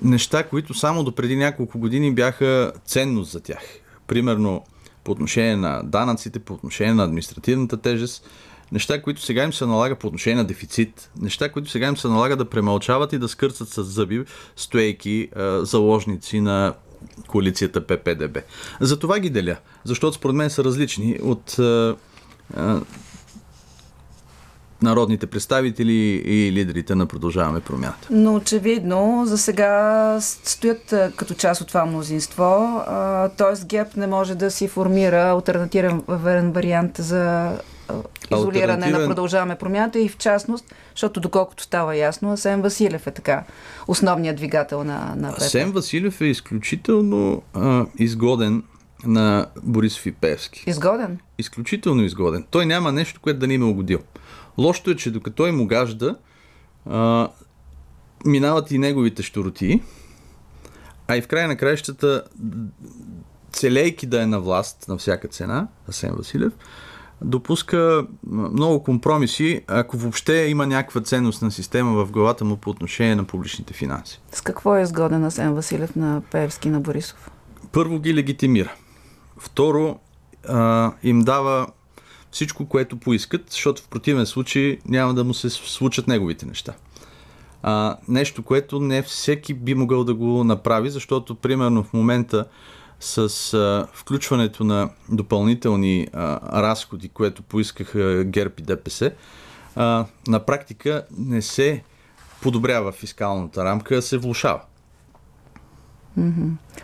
[0.02, 3.64] неща, които само до преди няколко години бяха ценност за тях.
[4.08, 4.64] Примерно,
[5.08, 8.30] по отношение на данъците, по отношение на административната тежест,
[8.72, 12.08] неща, които сега им се налага по отношение на дефицит, неща, които сега им се
[12.08, 14.24] налага да премълчават и да скърцат с зъби,
[14.56, 15.30] стоейки
[15.62, 16.74] заложници на
[17.28, 18.38] коалицията ППДБ.
[18.82, 21.60] За това ги деля, защото според мен са различни от
[24.82, 25.94] народните представители
[26.26, 28.08] и лидерите на Продължаваме промяната.
[28.12, 32.82] Но очевидно за сега стоят като част от това мнозинство,
[33.38, 33.66] т.е.
[33.66, 37.52] ГЕП не може да си формира альтернативен вариант за
[38.32, 43.44] изолиране на Продължаваме промяната и в частност, защото доколкото става ясно, Асен Василев е така
[43.88, 45.42] основният двигател на, на ПП.
[45.42, 48.64] Асен Василев е изключително а, изгоден
[49.06, 50.64] на Борисов и Певски.
[50.68, 51.20] Изгоден?
[51.38, 52.46] Изключително изгоден.
[52.52, 54.00] Той няма нещо, което да не им е угодил.
[54.58, 56.16] Лошото е, че докато им огажда,
[56.86, 57.30] а,
[58.26, 59.82] минават и неговите щуроти,
[61.08, 62.24] а и в края на краищата,
[63.52, 66.54] целейки да е на власт на всяка цена, Асен Василев,
[67.22, 73.16] допуска много компромиси, ако въобще има някаква ценност на система в главата му по отношение
[73.16, 74.22] на публичните финанси.
[74.32, 77.32] С какво е изгоден Асен Василев на Певски на Борисов?
[77.72, 78.74] Първо ги легитимира.
[79.38, 80.00] Второ,
[80.48, 81.68] а, им дава
[82.32, 86.74] всичко, което поискат, защото в противен случай няма да му се случат неговите неща.
[87.64, 92.46] А, нещо, което не всеки би могъл да го направи, защото примерно в момента
[93.00, 99.12] с а, включването на допълнителни а, разходи, което поискаха ГЕРБ и ДПС,
[99.76, 101.84] а, на практика не се
[102.42, 104.62] подобрява фискалната рамка, а се влушава.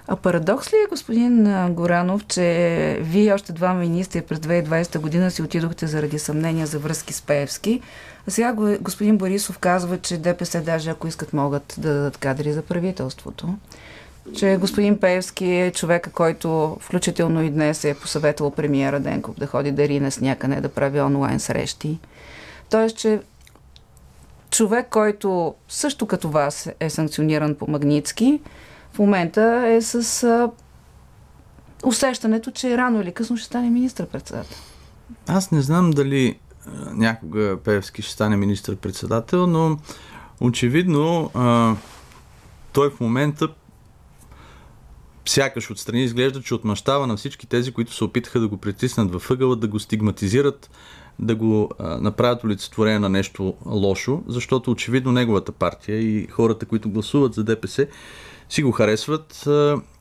[0.08, 1.44] А парадокс ли е, господин
[1.74, 7.14] Горанов, че вие още два министри през 2020 година си отидохте заради съмнения за връзки
[7.14, 7.82] с Пеевски,
[8.28, 12.62] а сега господин Борисов казва, че ДПС даже ако искат могат да дадат кадри за
[12.62, 13.56] правителството.
[14.36, 19.72] Че господин Пеевски е човека, който включително и днес е посъветвал премиера Денков да ходи
[19.72, 22.00] да рине с някъде, да прави онлайн срещи.
[22.70, 23.20] Тоест, че
[24.52, 28.40] човек, който също като вас е санкциониран по Магницки,
[28.94, 30.50] в момента е с а,
[31.84, 34.58] усещането, че рано или късно ще стане министър-председател.
[35.28, 36.40] Аз не знам дали
[36.92, 39.78] някога Певски ще стане министър-председател, но
[40.42, 41.76] очевидно а,
[42.74, 43.48] той в момента
[45.26, 49.32] сякаш отстрани изглежда, че отмъщава на всички тези, които се опитаха да го притиснат във
[49.32, 50.70] ъгъла, да го стигматизират,
[51.20, 56.90] да го а, направят олицетворение на нещо лошо, защото очевидно неговата партия и хората, които
[56.90, 57.88] гласуват за ДПС,
[58.50, 59.48] си го харесват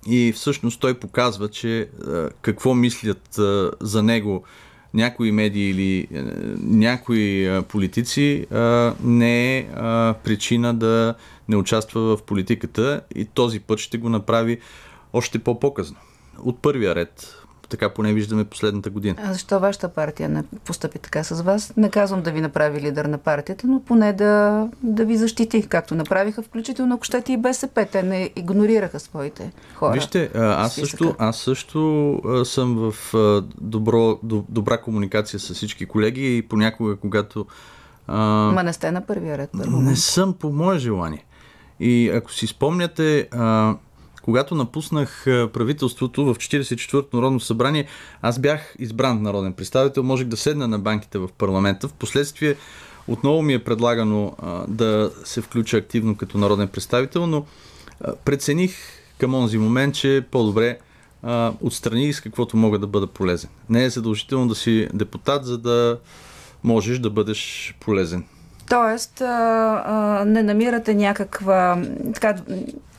[0.07, 1.89] и всъщност той показва, че
[2.43, 3.39] какво мислят
[3.81, 4.45] за него
[4.95, 6.23] някои медии или а,
[6.63, 8.47] някои политици
[9.05, 9.67] не е
[10.25, 11.15] причина да
[11.49, 14.59] не участва в политиката и този път ще го направи
[15.13, 15.97] още по-показно.
[16.39, 17.42] От първия ред
[17.73, 19.17] така поне виждаме последната година.
[19.25, 21.73] А защо вашата партия не постъпи така с вас?
[21.77, 25.95] Не казвам да ви направи лидер на партията, но поне да, да ви защити, както
[25.95, 27.87] направиха, включително ако щете и БСП.
[27.93, 29.93] Те не игнорираха своите хора.
[29.93, 33.15] Вижте, аз също, аз също съм в
[33.61, 37.47] добро, добра комуникация с всички колеги и понякога, когато...
[38.07, 38.23] А...
[38.55, 39.51] Ма не сте на първия ред.
[39.55, 41.25] Не съм по мое желание.
[41.81, 43.77] И ако си спомняте, а,
[44.23, 47.87] когато напуснах правителството в 44-то Народно събрание,
[48.23, 51.89] аз бях избран народен представител, можех да седна на банките в парламента.
[51.89, 52.57] Впоследствие
[53.09, 57.47] отново ми е предлагано а, да се включа активно като народен представител, но
[58.01, 58.77] а, прецених
[59.19, 60.79] към онзи момент, че е по-добре
[61.23, 63.51] а, отстрани с каквото мога да бъда полезен.
[63.71, 65.99] Не е задължително да си депутат, за да
[66.65, 68.25] можеш да бъдеш полезен.
[68.73, 71.83] Тоест, а, а, не намирате някаква
[72.15, 72.37] така,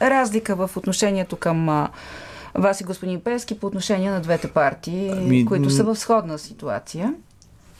[0.01, 1.89] разлика в отношението към а,
[2.55, 5.45] вас и господин Пески по отношение на двете партии, ами...
[5.45, 7.13] които са в сходна ситуация.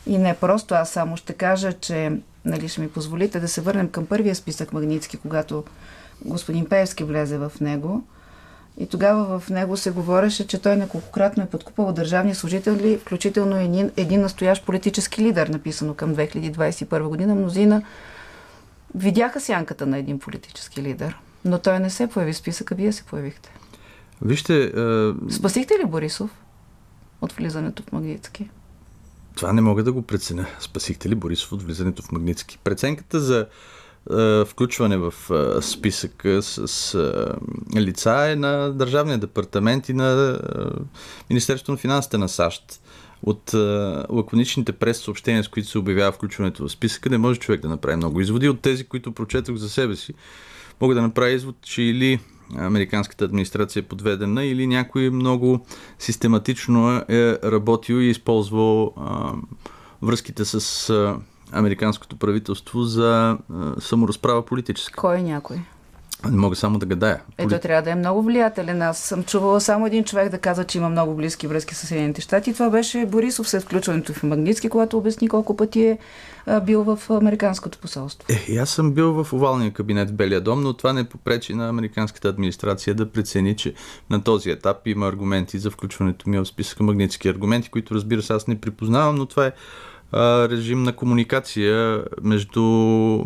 [0.08, 2.12] И не просто, аз само ще кажа, че
[2.45, 5.63] нали, ще ми позволите да се върнем към първия списък Магницки, когато
[6.25, 8.03] господин Певски влезе в него.
[8.77, 13.91] И тогава в него се говореше, че той неколкократно е подкупал държавни служители, включително един,
[13.97, 17.36] един настоящ политически лидер, написано към 2021 година.
[17.36, 17.83] Мнозина
[18.95, 23.03] видяха сянката на един политически лидер, но той не се появи в списъка, вие се
[23.03, 23.53] появихте.
[24.21, 24.63] Вижте...
[24.63, 25.31] Е...
[25.31, 26.29] Спасихте ли Борисов
[27.21, 28.49] от влизането в Магнитски?
[29.36, 30.45] Това не мога да го преценя.
[30.59, 32.57] Спасихте ли Борисов от влизането в Магнитски?
[32.63, 33.47] Преценката за
[34.45, 36.93] включване в е, списъка с
[37.75, 40.39] е, лица е на Държавния департамент и на
[41.29, 42.81] Министерството на финансите на САЩ.
[43.25, 43.53] От
[44.09, 47.95] лаконичните прес съобщения, с които се обявява включването в списъка, не може човек да направи
[47.95, 48.49] много изводи.
[48.49, 50.13] От тези, които прочетох за себе си,
[50.81, 52.19] мога да направя извод, че или
[52.57, 55.65] американската администрация е подведена, или някой много
[55.99, 58.93] систематично е работил и използвал
[60.01, 60.89] връзките с
[61.53, 63.37] американското правителство за
[63.79, 65.01] саморазправа политическа.
[65.01, 65.61] Кой е някой?
[66.31, 67.21] Не мога само да гадая.
[67.37, 68.81] Ето трябва да е много влиятелен.
[68.81, 72.21] Аз съм чувала само един човек да каза, че има много близки връзки с Съединените
[72.21, 72.53] щати.
[72.53, 75.97] Това беше Борисов след включването в Магнитски, когато обясни колко пъти е
[76.65, 78.27] бил в Американското посолство.
[78.49, 81.69] Е, аз съм бил в овалния кабинет в Белия дом, но това не попречи на
[81.69, 83.73] американската администрация да прецени, че
[84.09, 88.33] на този етап има аргументи за включването ми в списъка магнитски аргументи, които разбира се
[88.33, 89.51] аз не припознавам, но това е
[90.52, 92.62] режим на комуникация между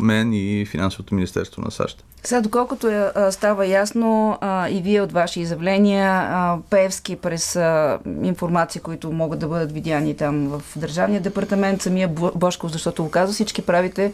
[0.00, 2.04] мен и Финансовото министерство на САЩ.
[2.22, 7.98] Сега, доколкото е, става ясно а, и вие от ваши изявления, а, Певски през а,
[8.22, 13.32] информации, които могат да бъдат видяни там в Държавния департамент, самия Бошков, защото го казва,
[13.32, 14.12] всички правите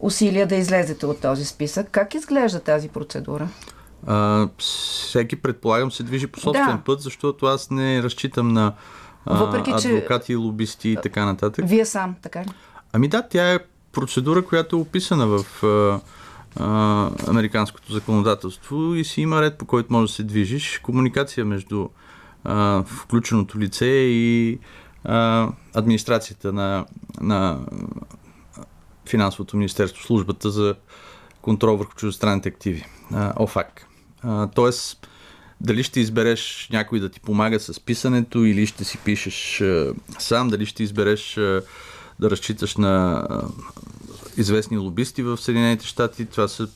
[0.00, 1.88] усилия да излезете от този списък.
[1.90, 3.48] Как изглежда тази процедура?
[4.06, 6.82] А, всеки, предполагам, се движи по собствен да.
[6.84, 8.72] път, защото аз не разчитам на
[9.26, 10.36] въпреки, адвокати, че...
[10.36, 11.64] лобисти и така нататък.
[11.68, 12.48] Вие сам, така ли?
[12.92, 13.58] Ами да, тя е
[13.92, 16.00] процедура, която е описана в а,
[16.56, 20.78] а, американското законодателство и си има ред, по който може да се движиш.
[20.78, 21.88] Комуникация между
[22.44, 24.58] а, включеното лице и
[25.04, 26.86] а, администрацията на,
[27.20, 27.58] на
[29.08, 30.74] финансовото министерство, службата за
[31.42, 33.86] контрол върху чуждестранните активи, а, ОФАК.
[34.22, 35.09] А, тоест,
[35.60, 39.62] дали ще избереш някой да ти помага с писането или ще си пишеш
[40.18, 41.34] сам, дали ще избереш
[42.20, 43.24] да разчиташ на
[44.36, 46.26] известни лобисти в Съединените щати.
[46.26, 46.68] Това са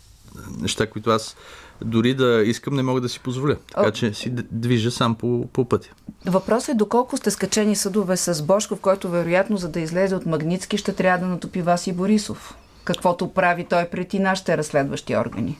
[0.61, 1.37] неща, които аз
[1.85, 3.57] дори да искам, не мога да си позволя.
[3.75, 5.89] Така че си движа сам по, по пътя.
[6.27, 10.79] Въпросът е доколко сте скачени съдове с Бошков, който вероятно за да излезе от Магницки
[10.79, 12.55] ще трябва да натопи вас и Борисов.
[12.85, 15.59] Каквото прави той преди нашите разследващи органи.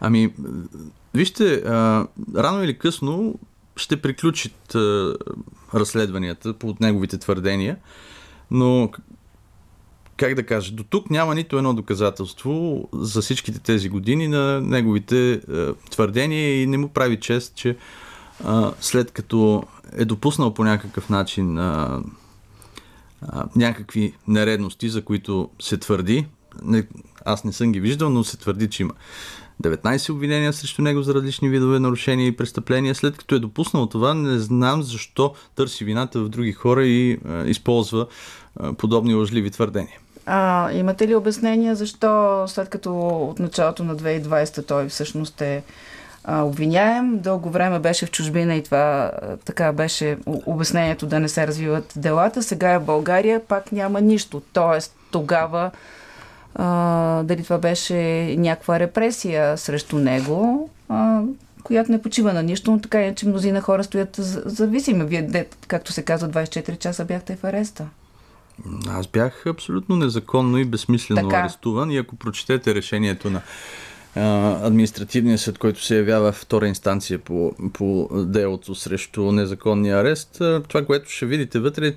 [0.00, 0.34] Ами,
[1.14, 1.62] вижте,
[2.36, 3.34] рано или късно
[3.76, 4.76] ще приключат
[5.74, 7.76] разследванията по неговите твърдения,
[8.50, 8.90] но
[10.16, 15.40] как да кажа, до тук няма нито едно доказателство за всичките тези години на неговите
[15.90, 17.76] твърдения и не му прави чест, че
[18.80, 21.52] след като е допуснал по някакъв начин
[23.56, 26.26] някакви нередности, за които се твърди,
[27.24, 28.92] аз не съм ги виждал, но се твърди, че има
[29.62, 32.94] 19 обвинения срещу него за различни видове нарушения и престъпления.
[32.94, 37.44] След като е допуснал това, не знам защо търси вината в други хора и а,
[37.44, 38.06] използва
[38.60, 39.98] а, подобни лъжливи твърдения.
[40.26, 45.62] А, имате ли обяснение защо след като от началото на 2020 той всъщност е
[46.28, 47.18] обвиняем.
[47.18, 51.92] Дълго време беше в чужбина и това а, така беше обяснението да не се развиват
[51.96, 52.42] делата.
[52.42, 54.42] Сега е България, пак няма нищо.
[54.52, 55.70] Тоест тогава
[56.54, 57.96] а, дали това беше
[58.38, 61.22] някаква репресия срещу него, а,
[61.62, 65.04] която не почива на нищо, но така е, че мнозина хора стоят зависими.
[65.04, 67.86] Вие, както се казва, 24 часа бяхте в ареста.
[68.88, 71.40] Аз бях абсолютно незаконно и безсмислено така.
[71.40, 73.40] арестуван и ако прочетете решението на
[74.62, 81.10] административния съд, който се явява втора инстанция по, по делото срещу незаконния арест, това, което
[81.10, 81.94] ще видите вътре,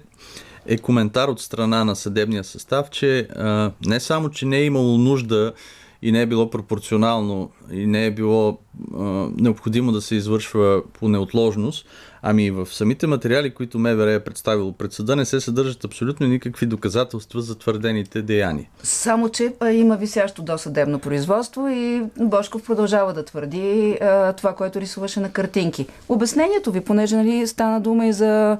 [0.65, 4.97] е коментар от страна на съдебния състав, че а, не само, че не е имало
[4.97, 5.53] нужда
[6.01, 8.57] и не е било пропорционално и не е било
[8.97, 9.03] а,
[9.37, 11.85] необходимо да се извършва по неотложност,
[12.21, 16.65] ами в самите материали, които МВР е представило пред съда, не се съдържат абсолютно никакви
[16.65, 18.67] доказателства за твърдените деяния.
[18.83, 24.81] Само, че а, има висящо досъдебно производство и Бошков продължава да твърди а, това, което
[24.81, 25.85] рисуваше на картинки.
[26.09, 28.57] Обяснението ви, понеже нали, стана дума и за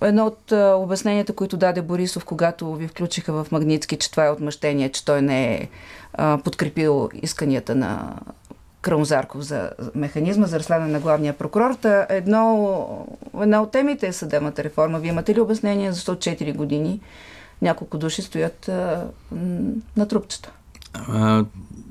[0.00, 0.52] едно от
[0.82, 5.22] обясненията, които даде Борисов, когато ви включиха в Магницки, че това е отмъщение, че той
[5.22, 5.68] не е
[6.44, 8.16] подкрепил исканията на
[8.82, 11.74] Краузарков за механизма за разследване на главния прокурор.
[11.74, 13.06] Та едно,
[13.40, 14.98] една от темите е съдебната реформа.
[14.98, 17.00] Вие имате ли обяснение защо 4 години
[17.62, 19.06] няколко души стоят а,
[19.96, 20.52] на трупчета?
[20.94, 21.44] А,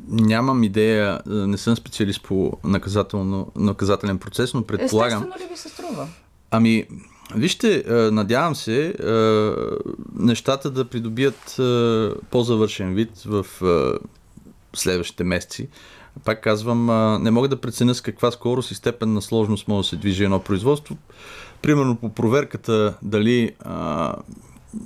[0.08, 5.24] нямам идея, не съм специалист по наказателно, наказателен процес, но предполагам...
[5.24, 6.08] Естествено ли ви се струва?
[6.52, 6.88] Ами,
[7.36, 8.96] Вижте, надявам се
[10.16, 11.56] нещата да придобият
[12.32, 13.46] по-завършен вид в
[14.74, 15.68] следващите месеци.
[16.26, 16.86] Пак казвам,
[17.24, 20.24] не мога да преценя с каква скорост и степен на сложност може да се движи
[20.24, 20.98] едно производство.
[21.62, 24.16] Примерно по проверката дали а,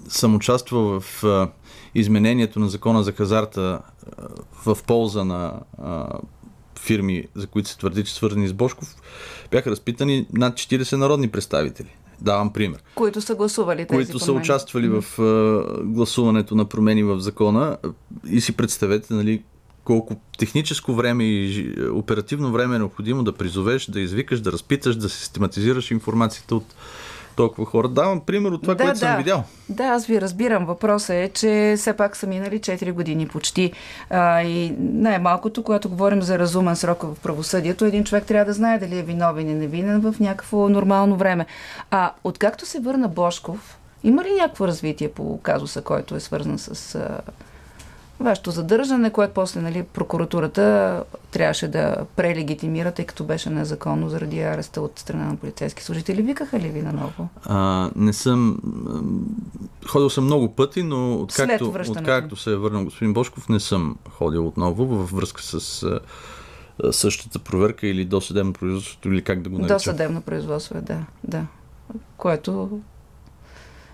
[0.08, 1.50] съм участвал в а,
[1.96, 4.28] изменението на закона за хазарта а,
[4.66, 6.08] в полза на а,
[6.80, 8.96] фирми, за които се твърди, че свързани с Бошков,
[9.52, 11.96] бяха разпитани над 40 народни представители.
[12.22, 12.84] Давам пример.
[12.96, 14.26] Които са гласували тези Които промени.
[14.26, 15.04] са участвали в
[15.84, 17.78] гласуването на промени в закона
[18.30, 19.44] и си представете, нали,
[19.84, 25.10] колко техническо време и оперативно време е необходимо да призовеш, да извикаш, да разпиташ, да
[25.10, 26.76] систематизираш информацията от
[27.36, 27.88] толкова хора.
[27.88, 29.06] Давам пример от това, да, което да.
[29.06, 29.44] съм видял.
[29.70, 30.66] Да, аз ви разбирам.
[30.66, 33.72] Въпросът е, че все пак са минали 4 години почти.
[34.10, 38.80] А, и най-малкото, когато говорим за разумен срок в правосъдието, един човек трябва да знае
[38.80, 41.46] дали е виновен или невинен в някакво нормално време.
[41.92, 47.00] А откакто се върна Бошков, има ли някакво развитие по казуса, който е свързан с
[48.20, 54.82] вашето задържане, което после нали, прокуратурата трябваше да прелегитимира, тъй като беше незаконно заради ареста
[54.82, 56.22] от страна на полицейски служители.
[56.22, 57.30] Викаха ли ви наново?
[57.46, 58.60] А, не съм...
[59.88, 64.48] Ходил съм много пъти, но откакто, откакто се е върнал господин Бошков, не съм ходил
[64.48, 65.84] отново във връзка с
[66.92, 69.78] същата проверка или досъдебно производство, или как да го наричам.
[69.78, 71.06] Досъдебно производство, е, да.
[71.24, 71.46] да.
[72.18, 72.80] Което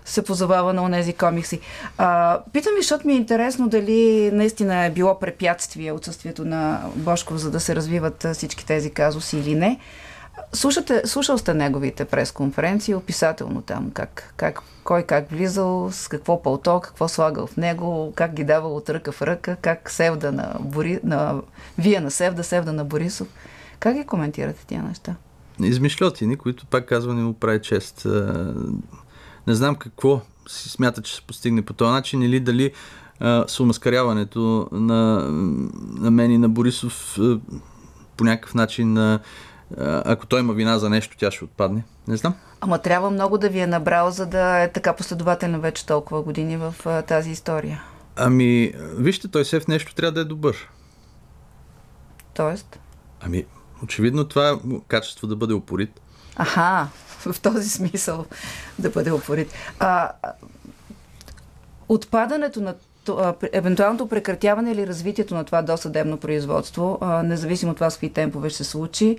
[0.04, 1.60] се позовава на онези комикси.
[1.98, 7.36] А, питам ви, защото ми е интересно дали наистина е било препятствие отсъствието на Бошков,
[7.36, 9.78] за да се развиват всички тези казуси или не.
[10.52, 16.80] Слушате, слушал сте неговите пресконференции, описателно там, как, как, кой как влизал, с какво пълто,
[16.80, 21.00] какво слагал в него, как ги давал от ръка в ръка, как Севда на, Бори,
[21.04, 21.40] на
[21.78, 23.28] Вие на Севда, Севда на Борисов.
[23.78, 25.14] Как ги коментирате тия неща?
[25.62, 28.06] Измишлетини, които пак казва не му прави чест
[29.46, 32.72] не знам какво си смята, че се постигне по този начин или дали
[33.20, 35.20] а, сумаскаряването на,
[36.00, 37.38] на мен и на Борисов а,
[38.16, 39.20] по някакъв начин, а,
[40.04, 41.84] ако той има вина за нещо, тя ще отпадне.
[42.08, 42.34] Не знам.
[42.60, 46.56] Ама трябва много да ви е набрал, за да е така последователно вече толкова години
[46.56, 47.82] в а, тази история.
[48.16, 50.68] Ами, вижте, той се в нещо трябва да е добър.
[52.34, 52.78] Тоест?
[53.20, 53.44] Ами,
[53.82, 54.54] очевидно това е
[54.88, 56.00] качество да бъде упорит.
[56.36, 56.88] Аха,
[57.22, 58.24] в този смисъл
[58.78, 59.54] да бъде опорит.
[59.78, 60.10] А,
[61.88, 62.74] отпадането на
[63.52, 68.64] евентуалното прекратяване или развитието на това досъдебно производство, независимо от това с какви темпове ще
[68.64, 69.18] се случи,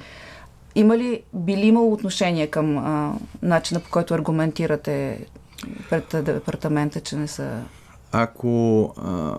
[0.76, 5.26] има ли, би ли имало отношение към а, начина по който аргументирате
[5.90, 7.62] пред департамента, че не са...
[8.12, 9.36] Ако, а,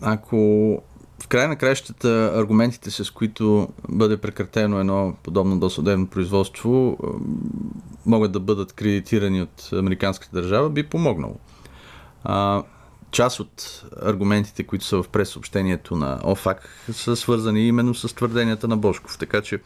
[0.00, 0.78] ако
[1.24, 6.98] в край на краищата аргументите, с които бъде прекратено едно подобно досъдебно производство,
[8.06, 11.36] могат да бъдат кредитирани от американската държава, би помогнало.
[12.24, 12.62] А,
[13.10, 18.76] част от аргументите, които са в пресъобщението на ОФАК, са свързани именно с твърденията на
[18.76, 19.18] Бошков.
[19.18, 19.60] Така че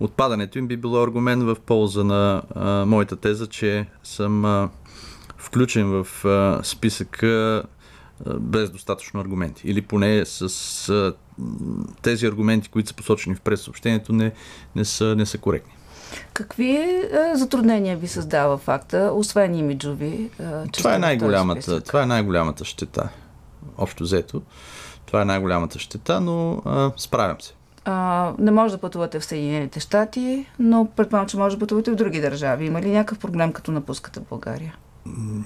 [0.00, 4.68] отпадането им би било аргумент в полза на а, моята теза, че съм а,
[5.36, 7.62] включен в а, списъка
[8.40, 9.68] без достатъчно аргументи.
[9.68, 11.14] Или поне с
[12.02, 14.32] тези аргументи, които са посочени в пресъобщението, не,
[14.76, 15.72] не, са, не са коректни.
[16.32, 20.30] Какви е, затруднения ви създава факта, освен имиджови?
[20.40, 23.08] Е, това, е най-голямата, това е най-голямата щета.
[23.78, 24.42] Общо взето.
[25.06, 27.52] Това е най-голямата щета, но а, справям се.
[27.84, 31.96] А, не може да пътувате в Съединените щати, но предполагам, че може да пътувате в
[31.96, 32.66] други държави.
[32.66, 34.76] Има ли някакъв проблем, като напускате България?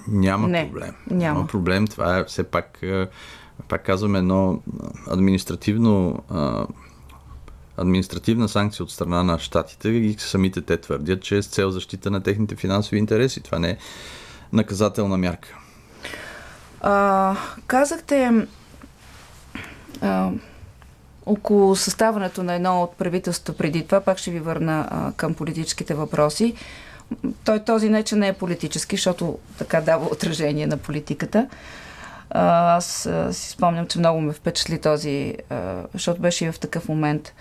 [0.07, 0.93] Няма не, проблем.
[1.09, 1.33] Няма.
[1.33, 1.87] няма проблем.
[1.87, 2.81] Това е все пак,
[3.67, 4.61] пак казвам, едно
[5.07, 6.23] административно
[7.77, 12.11] административна санкция от страна на щатите и самите те твърдят, че е с цел защита
[12.11, 13.41] на техните финансови интереси.
[13.41, 13.77] Това не е
[14.53, 15.57] наказателна мярка.
[16.81, 17.35] А,
[17.67, 18.47] казахте,
[20.01, 20.31] а,
[21.25, 25.93] около съставането на едно от правителството преди това, пак ще ви върна а, към политическите
[25.93, 26.55] въпроси.
[27.45, 31.47] Той този не, че не е политически, защото така дава отражение на политиката.
[32.29, 35.35] Аз си спомням, че много ме впечатли този,
[35.93, 37.33] защото беше и в такъв момент,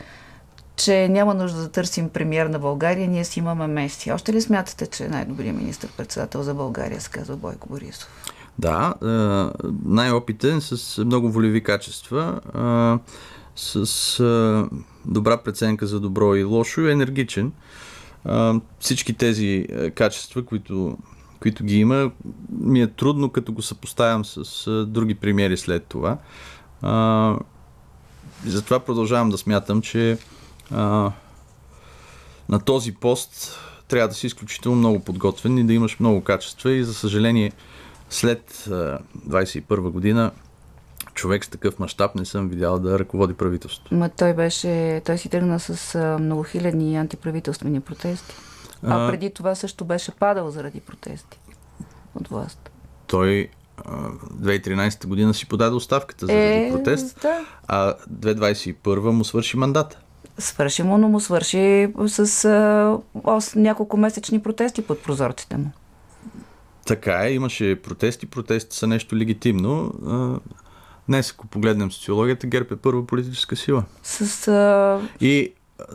[0.77, 4.13] че няма нужда да търсим премьер на България, ние си имаме Меси.
[4.13, 8.09] Още ли смятате, че най-добрият министр-председател за България се казва Бойко Борисов?
[8.59, 8.95] Да,
[9.85, 12.41] най-опитен, с много волеви качества,
[13.57, 14.69] с
[15.07, 16.93] добра преценка за добро и лошо и
[18.81, 20.99] Всички тези качества, които,
[21.41, 22.11] които ги има,
[22.51, 26.19] ми е трудно, като го съпоставям с други премиери след това.
[28.47, 30.19] Затова продължавам да смятам, че
[32.49, 33.59] на този пост
[33.89, 37.53] трябва да си изключително много подготвен и да имаш много качества и за съжаление
[38.11, 38.69] след
[39.29, 40.31] 21 година
[41.21, 43.95] човек с такъв мащаб не съм видял да ръководи правителството.
[43.95, 48.35] Ма той беше, той си тръгна с многохилядни антиправителствени протести.
[48.83, 51.39] А, а преди това също беше падал заради протести
[52.15, 52.71] от власт.
[53.07, 53.49] Той
[53.79, 57.47] 2013 година си подаде оставката заради е, протест, да.
[57.69, 59.99] а 2021 му свърши мандата.
[60.39, 65.71] Свърши му, но му свърши с а, ос, няколко месечни протести под прозорците му.
[66.87, 68.27] Така е, имаше протести.
[68.27, 69.93] Протести са нещо легитимно.
[71.11, 73.85] Днес, ако погледнем социологията, ГЕРБ е първа политическа сила.
[74.03, 75.01] С, а...
[75.21, 75.53] И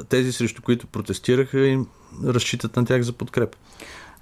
[0.09, 1.87] тези, срещу които протестираха, им
[2.25, 3.57] разчитат на тях за подкрепа.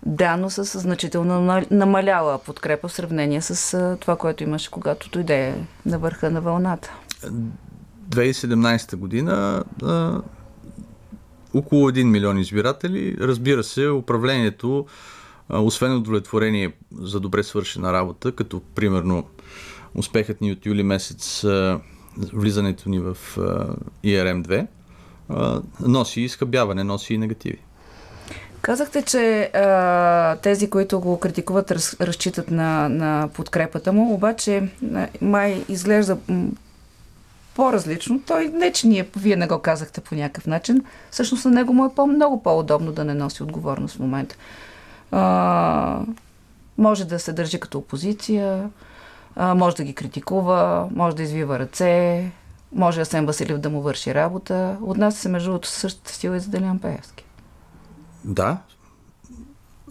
[0.06, 6.00] Да, но с значително намаляла подкрепа в сравнение с това, което имаше, когато дойде на
[6.00, 6.94] върха на вълната.
[8.10, 10.22] 2017 година а,
[11.54, 13.18] около 1 милион избиратели.
[13.20, 14.86] Разбира се, управлението
[15.50, 19.24] освен удовлетворение за добре свършена работа, като примерно
[19.96, 21.46] успехът ни от юли месец,
[22.34, 23.18] влизането ни в
[24.04, 24.68] ИРМ-2,
[25.80, 27.60] носи изхъбяване, носи и негативи.
[28.62, 34.70] Казахте, че а, тези, които го критикуват, раз, разчитат на, на подкрепата му, обаче
[35.22, 36.18] май изглежда
[37.56, 38.22] по-различно.
[38.28, 40.84] Той не, че ние, вие не го казахте по някакъв начин.
[41.12, 44.36] Всъщност на него му е много по-удобно да не носи отговорност в момента
[45.14, 46.00] а,
[46.78, 48.70] може да се държи като опозиция,
[49.36, 52.32] а, може да ги критикува, може да извива ръце,
[52.76, 54.78] може Асен Василев да му върши работа.
[54.82, 57.26] От нас се между другото същата сила и за Делян Пеевски.
[58.24, 58.58] Да.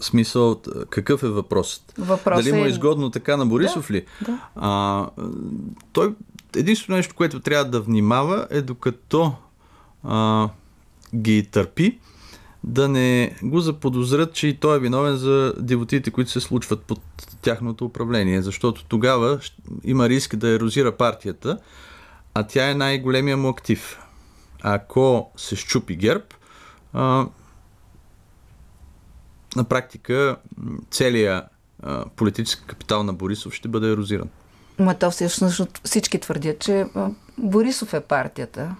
[0.01, 1.93] Смисъл, какъв е въпросът?
[1.97, 4.05] Въпросът Дали му е е изгодно така на Борисов да, ли?
[4.25, 4.39] Да.
[4.55, 5.05] А,
[5.93, 6.15] той,
[6.55, 9.33] единствено нещо, което трябва да внимава е докато
[10.03, 10.49] а,
[11.15, 11.99] ги търпи,
[12.63, 17.01] да не го заподозрят, че и той е виновен за дивотите, които се случват под
[17.41, 19.39] тяхното управление, защото тогава
[19.83, 21.57] има риск да ерозира партията,
[22.33, 23.99] а тя е най-големия му актив.
[24.61, 26.33] Ако се щупи герб,
[26.93, 27.27] а,
[29.55, 30.37] на практика
[30.91, 31.45] целият
[31.83, 34.29] а, политически капитал на Борисов ще бъде ерозиран.
[34.79, 36.85] Ма то всъщност всички твърдят, че
[37.37, 38.75] Борисов е партията.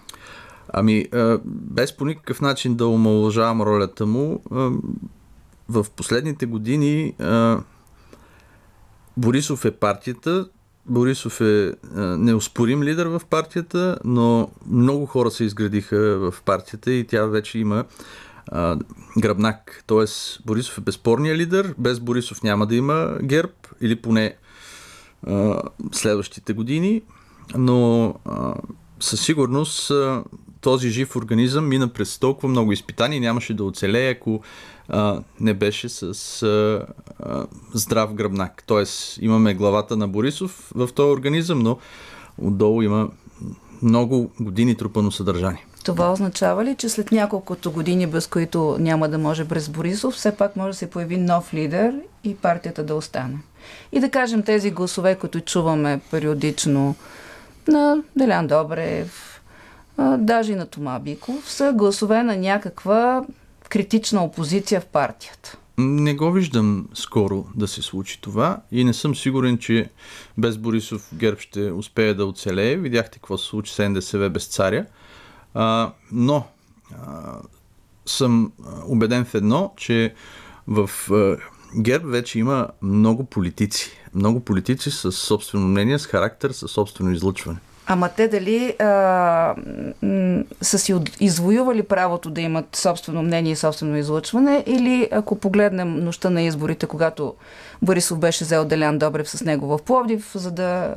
[0.70, 1.06] Ами,
[1.46, 4.44] без по никакъв начин да омалъжавам ролята му,
[5.70, 7.14] в последните години
[9.18, 10.50] Борисов е партията,
[10.86, 11.74] Борисов е
[12.18, 17.86] неоспорим лидер в партията, но много хора се изградиха в партията и тя вече има
[19.18, 19.84] гръбнак.
[19.88, 24.36] Тоест, Борисов е безспорният лидер, без Борисов няма да има герб, или поне
[25.92, 27.02] следващите години,
[27.56, 28.16] но
[29.00, 29.92] със сигурност
[30.64, 34.42] този жив организъм мина през толкова много изпитания и нямаше да оцелее, ако
[34.90, 36.04] а, не беше с
[36.44, 36.86] а,
[37.20, 38.64] а, здрав гръбнак.
[38.68, 41.78] Тоест имаме главата на Борисов в този организъм, но
[42.38, 43.10] отдолу има
[43.82, 45.66] много години трупано съдържание.
[45.84, 50.36] Това означава ли, че след няколкото години, без които няма да може през Борисов, все
[50.36, 51.94] пак може да се появи нов лидер
[52.24, 53.38] и партията да остане?
[53.92, 56.96] И да кажем тези гласове, които чуваме периодично
[57.68, 59.33] на Делян Добрев,
[59.98, 63.26] а, даже и на Тома Биков, са гласове на някаква
[63.70, 65.58] критична опозиция в партията.
[65.78, 69.90] Не го виждам скоро да се случи това и не съм сигурен, че
[70.38, 72.76] без Борисов ГЕРБ ще успее да оцелее.
[72.78, 74.86] Видяхте какво се случи с НДСВ без царя.
[75.54, 76.46] А, но
[76.96, 77.36] а,
[78.06, 78.52] съм
[78.88, 80.14] убеден в едно, че
[80.68, 81.38] в а,
[81.82, 83.92] ГЕРБ вече има много политици.
[84.16, 87.60] Много политици с собствено мнение, с характер, с собствено излъчване.
[87.88, 88.86] Ама те дали а,
[90.02, 96.04] м- са си извоювали правото да имат собствено мнение и собствено излъчване или ако погледнем
[96.04, 97.34] нощта на изборите, когато
[97.82, 100.94] Борисов беше взел Делян Добрев с него в Пловдив, за да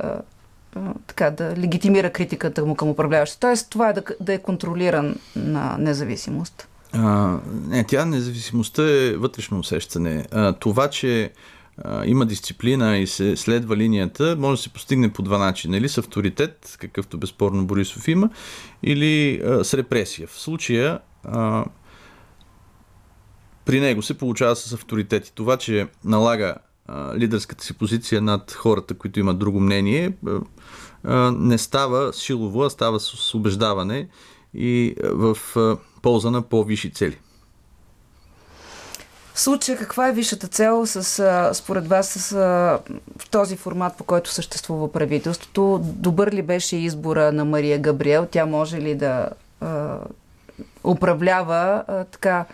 [1.07, 3.39] така, да легитимира критиката му към управляващите.
[3.39, 6.67] Тоест, това е да, да е контролиран на независимост.
[6.93, 10.25] А, не, тя независимостта е вътрешно усещане.
[10.31, 11.31] А, това, че
[12.05, 15.77] има дисциплина и се следва линията, може да се постигне по два начина.
[15.77, 18.29] Или с авторитет, какъвто безспорно Борисов има,
[18.83, 20.27] или а, с репресия.
[20.27, 21.65] В случая а,
[23.65, 25.27] при него се получава с авторитет.
[25.27, 26.55] И това, че налага
[26.87, 30.13] а, лидерската си позиция над хората, които имат друго мнение,
[31.03, 34.07] а, не става силово, а става с убеждаване
[34.53, 35.37] и в
[36.01, 37.17] полза на по-висши цели.
[39.37, 42.31] В случая каква е висшата цел с, според вас с,
[43.17, 45.79] в този формат, по който съществува правителството?
[45.83, 48.27] Добър ли беше избора на Мария Габриел?
[48.31, 49.29] Тя може ли да
[49.61, 49.97] а,
[50.83, 52.45] управлява а, така,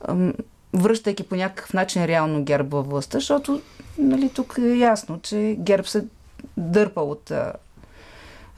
[0.00, 0.32] а,
[0.74, 3.18] връщайки по някакъв начин реално ГЕРБ във властта?
[3.18, 3.60] Защото
[3.98, 6.04] нали, тук е ясно, че ГЕРБ се
[6.56, 7.52] дърпа от а,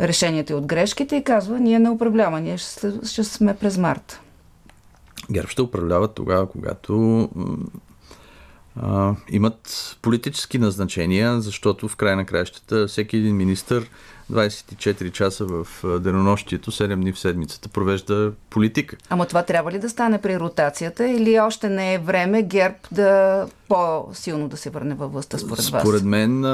[0.01, 4.21] решенията и от грешките и казва, ние не управляваме, ние ще, ще сме през март.
[5.31, 7.29] ГЕРБ ще управляват тогава, когато
[8.83, 13.83] а, имат политически назначения, защото в край на краищата всеки един министр
[14.33, 15.67] 24 часа в
[16.01, 18.97] денонощието, 7 дни в седмицата провежда политика.
[19.09, 23.47] Ама това трябва ли да стане при ротацията или още не е време ГЕРБ да
[23.69, 25.83] по-силно да се върне във властта според вас?
[25.83, 26.45] Според мен,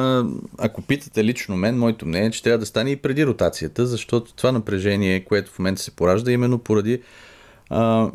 [0.59, 4.35] ако питате лично мен, моето мнение е, че трябва да стане и преди ротацията, защото
[4.35, 7.03] това напрежение, което в момента се поражда, именно поради
[7.71, 8.11] а,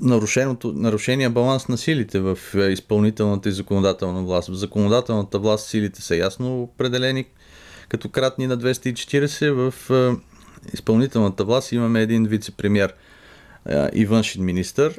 [0.00, 4.48] нарушения баланс на силите в е, изпълнителната и законодателна власт.
[4.48, 7.24] В законодателната власт силите са ясно определени
[7.88, 9.70] като кратни на 240.
[9.70, 10.20] В е,
[10.74, 12.92] изпълнителната власт имаме един вице-премьер
[13.68, 14.90] е, и външен министр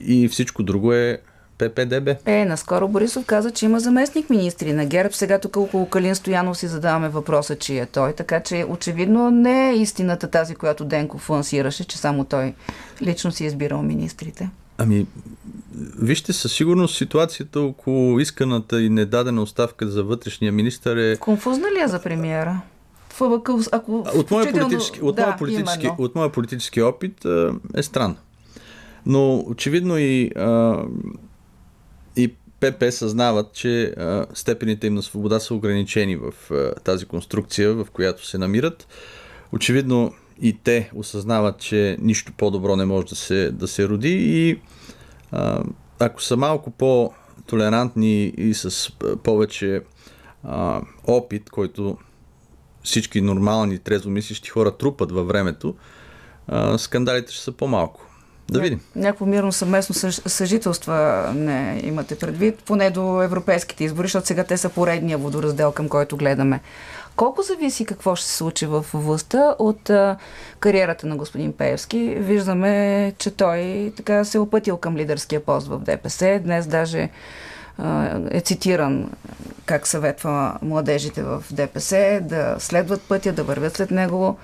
[0.00, 1.18] и всичко друго е
[1.58, 2.08] ППДБ.
[2.26, 5.12] Е, наскоро Борисов каза, че има заместник министри на ГЕРБ.
[5.12, 8.12] Сега тук около Калин Стоянов си задаваме въпроса, че е той.
[8.12, 12.54] Така че очевидно не е истината тази, която Денков лансираше, че само той
[13.02, 14.50] лично си е избирал министрите.
[14.78, 15.06] Ами,
[15.98, 21.16] вижте, със сигурност ситуацията около исканата и недадена оставка за вътрешния министър е...
[21.16, 22.60] Конфузна ли е за премиера?
[23.72, 27.24] ако от моя политически, от, да, моя политически, от моя политически опит
[27.74, 28.16] е странно.
[29.06, 31.25] Но очевидно и а, и
[32.60, 37.86] ПП съзнават, че а, степените им на свобода са ограничени в а, тази конструкция, в
[37.92, 38.86] която се намират.
[39.52, 44.60] Очевидно и те осъзнават, че нищо по-добро не може да се, да се роди и
[45.32, 45.62] а,
[45.98, 48.92] ако са малко по-толерантни и с
[49.24, 49.82] повече
[50.44, 51.98] а, опит, който
[52.82, 55.74] всички нормални, трезвомислещи хора трупат във времето,
[56.48, 58.05] а, скандалите ще са по-малко.
[58.50, 58.80] Да видим.
[58.96, 60.92] Някакво мирно съвместно съжителство
[61.34, 66.16] не имате предвид, поне до европейските избори, защото сега те са поредния водораздел, към който
[66.16, 66.60] гледаме.
[67.16, 70.16] Колко зависи какво ще се случи в властта от а,
[70.60, 72.16] кариерата на господин Пеевски?
[72.18, 76.40] Виждаме, че той така се е опътил към лидерския пост в ДПС.
[76.44, 77.08] Днес даже
[77.78, 79.10] а, е цитиран
[79.66, 84.38] как съветва младежите в ДПС да следват пътя, да вървят след него.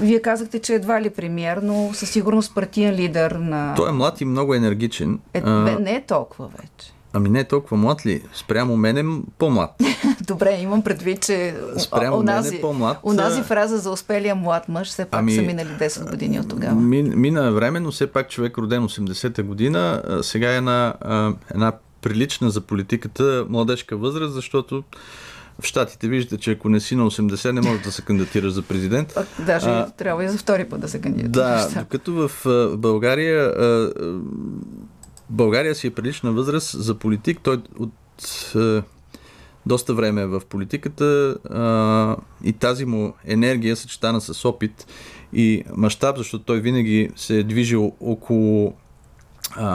[0.00, 3.74] Вие казахте, че едва ли премьер, но със сигурност партиен лидер на...
[3.76, 5.18] Той е млад и много енергичен.
[5.34, 5.40] Е,
[5.80, 6.92] не е толкова вече.
[7.12, 8.22] Ами не е толкова млад ли?
[8.34, 9.70] Спрямо мен е по-млад.
[10.26, 12.98] Добре, имам предвид, че Спрямо унази, мен е по-млад.
[13.02, 16.74] Унази фраза за успелия млад мъж, все пак ами, са минали 10 години от тогава.
[16.74, 20.94] Мин, мина време, но все пак човек роден 80-та година, сега е една,
[21.50, 24.84] една прилична за политиката младежка възраст, защото
[25.60, 28.62] в Штатите виждате, че ако не си на 80, не може да се кандидатираш за
[28.62, 29.14] президент.
[29.46, 31.72] Даже а, трябва и за втори път да се кандидатираш.
[31.72, 32.30] Да, докато в
[32.76, 33.52] България
[35.30, 37.40] България си е прилична възраст за политик.
[37.42, 37.92] Той от
[39.66, 44.86] доста време е в политиката а, и тази му енергия, съчетана с опит
[45.32, 48.74] и мащаб, защото той винаги се е движил около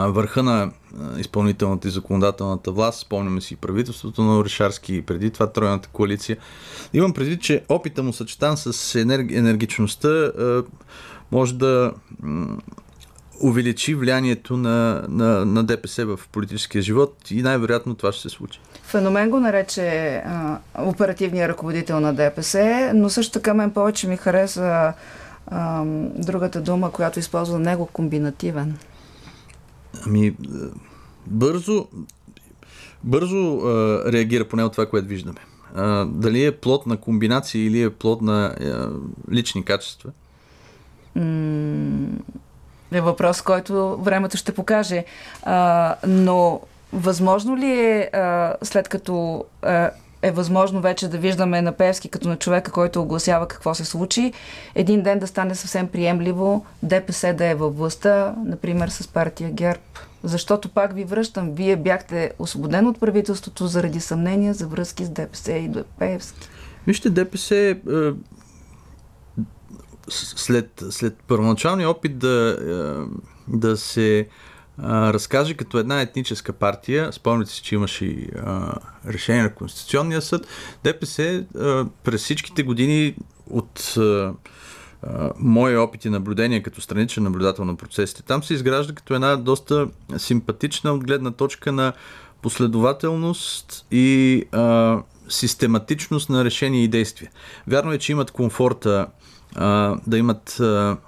[0.07, 0.71] върха на
[1.17, 2.99] изпълнителната и законодателната власт.
[2.99, 6.37] Спомняме си правителството на Орешарски и преди това Тройната коалиция.
[6.93, 10.31] Имам предвид, че опита му съчетан с енерги, енергичността
[11.31, 11.91] може да
[13.43, 18.59] увеличи влиянието на, на, на ДПС в политическия живот и най-вероятно това ще се случи.
[18.83, 24.93] Феномен го нарече а, оперативния ръководител на ДПС, но също така мен повече ми хареса
[25.47, 25.83] а,
[26.15, 28.77] другата дума, която използва него комбинативен.
[30.05, 30.35] Ами,
[31.27, 31.87] бързо,
[33.03, 35.39] бързо а, реагира поне от това, което виждаме.
[35.75, 38.89] А, дали е плод на комбинация или е плод на а,
[39.31, 40.11] лични качества?
[42.91, 45.05] е въпрос, който времето ще покаже.
[45.43, 46.61] А, но
[46.93, 49.89] възможно ли е, а, след като а,
[50.21, 54.33] е възможно вече да виждаме на Певски като на човека, който огласява какво се случи,
[54.75, 59.81] един ден да стане съвсем приемливо ДПС да е във властта, например с партия ГЕРБ.
[60.23, 65.51] Защото пак ви връщам, вие бяхте освободен от правителството заради съмнения за връзки с ДПС
[65.51, 66.49] и Певски.
[66.87, 67.75] Вижте, ДПС е,
[70.09, 74.27] след, след първоначалния опит да, е, да се
[74.77, 78.27] а, разкаже като една етническа партия, спомняте си, че имаше и
[79.07, 80.47] решение на Конституционния съд,
[80.83, 83.15] ДПС а, през всичките години
[83.49, 84.33] от а,
[85.03, 89.87] а, мои опити наблюдения като страничен наблюдател на процесите, там се изгражда като една доста
[90.17, 91.93] симпатична от гледна точка на
[92.41, 94.97] последователност и а,
[95.29, 97.31] систематичност на решения и действия.
[97.67, 99.07] Вярно е, че имат комфорта
[100.07, 100.61] да имат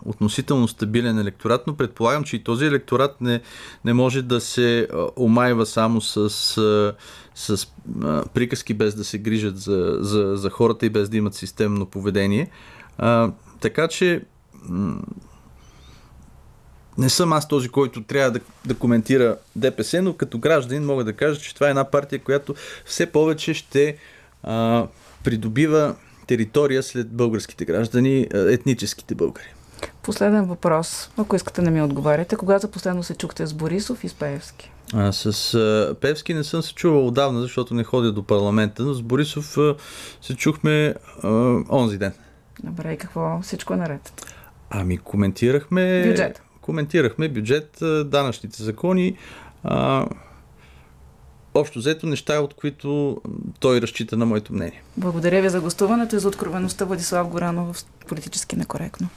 [0.05, 3.41] относително стабилен електорат, но предполагам, че и този електорат не,
[3.85, 4.87] не може да се
[5.17, 6.29] омайва само с,
[7.35, 7.67] с
[8.33, 12.49] приказки, без да се грижат за, за, за хората и без да имат системно поведение.
[12.97, 14.21] А, така че
[16.97, 21.13] не съм аз този, който трябва да, да коментира ДПС, но като гражданин мога да
[21.13, 23.97] кажа, че това е една партия, която все повече ще
[24.43, 24.87] а,
[25.23, 25.95] придобива
[26.27, 29.53] територия след българските граждани, етническите българи.
[30.03, 32.35] Последен въпрос, ако искате да ми отговаряте.
[32.35, 34.71] Кога за последно се чухте с Борисов и с Пеевски?
[34.93, 38.93] А, с а, Певски не съм се чувал отдавна, защото не ходя до парламента, но
[38.93, 39.75] с Борисов а,
[40.21, 41.29] се чухме а,
[41.69, 42.13] онзи ден.
[42.63, 43.39] Добре, и какво?
[43.41, 44.33] Всичко е наред?
[44.69, 46.03] Ами, коментирахме...
[46.07, 46.41] Бюджет.
[46.61, 49.17] Коментирахме бюджет, данъчните закони.
[49.63, 50.05] А,
[51.53, 53.17] общо взето неща, от които
[53.59, 54.83] той разчита на моето мнение.
[54.97, 59.07] Благодаря ви за гостуването и за откровеността Владислав Горанов в Политически некоректно.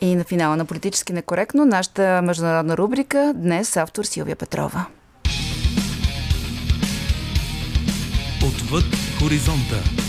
[0.00, 4.86] И на финала на Политически некоректно нашата международна рубрика днес автор Силвия Петрова.
[8.46, 8.84] Отвъд
[9.18, 9.99] хоризонта.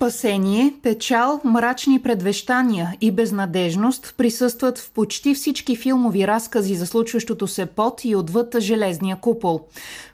[0.00, 7.66] Спасение, печал, мрачни предвещания и безнадежност присъстват в почти всички филмови разкази за случващото се
[7.66, 9.60] под и отвъд железния купол.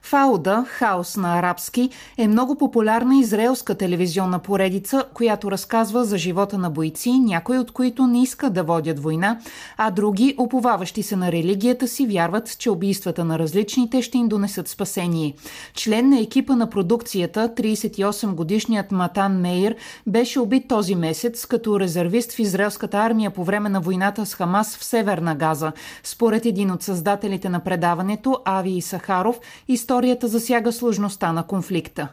[0.03, 6.70] Фауда, хаос на арабски, е много популярна израелска телевизионна поредица, която разказва за живота на
[6.70, 9.39] бойци, някои от които не искат да водят война,
[9.76, 14.68] а други, оповаващи се на религията си, вярват, че убийствата на различните ще им донесат
[14.68, 15.34] спасение.
[15.74, 19.76] Член на екипа на продукцията, 38-годишният Матан Мейер,
[20.07, 24.77] беше убит този месец като резервист в израелската армия по време на войната с Хамас
[24.77, 25.72] в Северна Газа.
[26.03, 32.09] Според един от създателите на предаването, Ави Сахаров, историята засяга сложността на конфликта.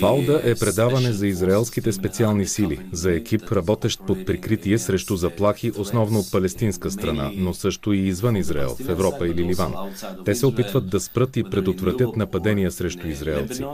[0.00, 6.18] Фауда е предаване за израелските специални сили, за екип, работещ под прикритие срещу заплахи, основно
[6.18, 9.74] от палестинска страна, но също и извън Израел, в Европа или Ливан.
[10.24, 13.64] Те се опитват да спрат и предотвратят нападения срещу израелци.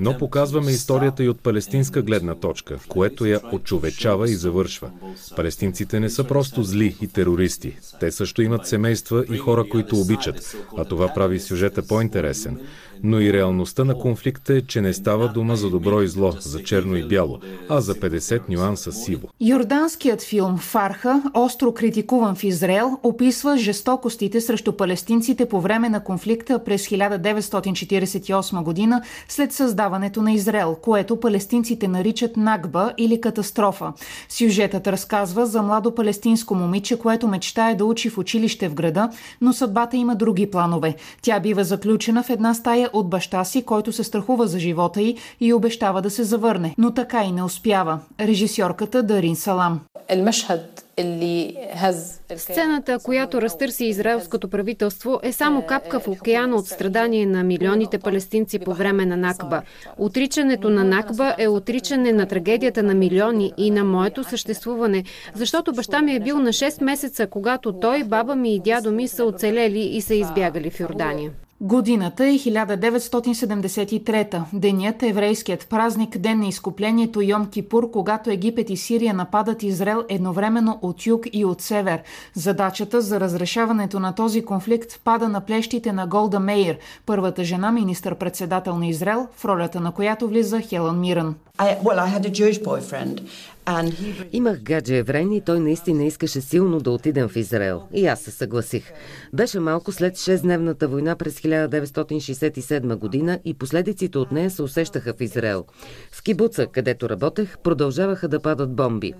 [0.00, 4.90] Но показваме историята и от палестинска гледна точка, което я очовечава и завършва.
[5.36, 7.76] Палестинците не са просто зли и терористи.
[8.00, 12.58] Те също имат семейства и хора, които обичат, а това прави сюжета по-интересен
[13.02, 16.62] но и реалността на конфликта е, че не става дума за добро и зло, за
[16.62, 17.38] черно и бяло,
[17.68, 19.28] а за 50 нюанса сиво.
[19.40, 26.64] Йорданският филм Фарха, остро критикуван в Израел, описва жестокостите срещу палестинците по време на конфликта
[26.64, 33.92] през 1948 година след създаването на Израел, което палестинците наричат Нагба или катастрофа.
[34.28, 39.52] Сюжетът разказва за младо палестинско момиче, което мечтае да учи в училище в града, но
[39.52, 40.94] съдбата има други планове.
[41.22, 45.16] Тя бива заключена в една стая от баща си, който се страхува за живота й
[45.40, 47.98] и обещава да се завърне, но така и не успява.
[48.20, 49.80] Режисьорката Дарин Салам.
[52.36, 58.58] Сцената, която разтърси израелското правителство, е само капка в океана от страдание на милионите палестинци
[58.58, 59.62] по време на Накба.
[59.98, 66.02] Отричането на Накба е отричане на трагедията на милиони и на моето съществуване, защото баща
[66.02, 69.80] ми е бил на 6 месеца, когато той, баба ми и дядо ми са оцелели
[69.80, 71.30] и са избягали в Йордания.
[71.60, 74.42] Годината е 1973.
[74.52, 80.04] Денят е еврейският празник, ден на изкуплението Йом Кипур, когато Египет и Сирия нападат Израел
[80.08, 82.02] едновременно от юг и от север.
[82.34, 88.78] Задачата за разрешаването на този конфликт пада на плещите на Голда Мейер, първата жена министър-председател
[88.78, 91.34] на Израел, в ролята на която влиза Хелън Миран.
[91.58, 93.20] I, well, I had a Jewish boyfriend
[94.32, 97.82] Имах гадже еврейн и той наистина искаше силно да отидем в Израел.
[97.92, 98.92] И аз се съгласих.
[99.32, 105.20] Беше малко след 6-дневната война през 1967 година и последиците от нея се усещаха в
[105.20, 105.64] Израел.
[106.12, 109.12] В кибуца, където работех, продължаваха да падат бомби.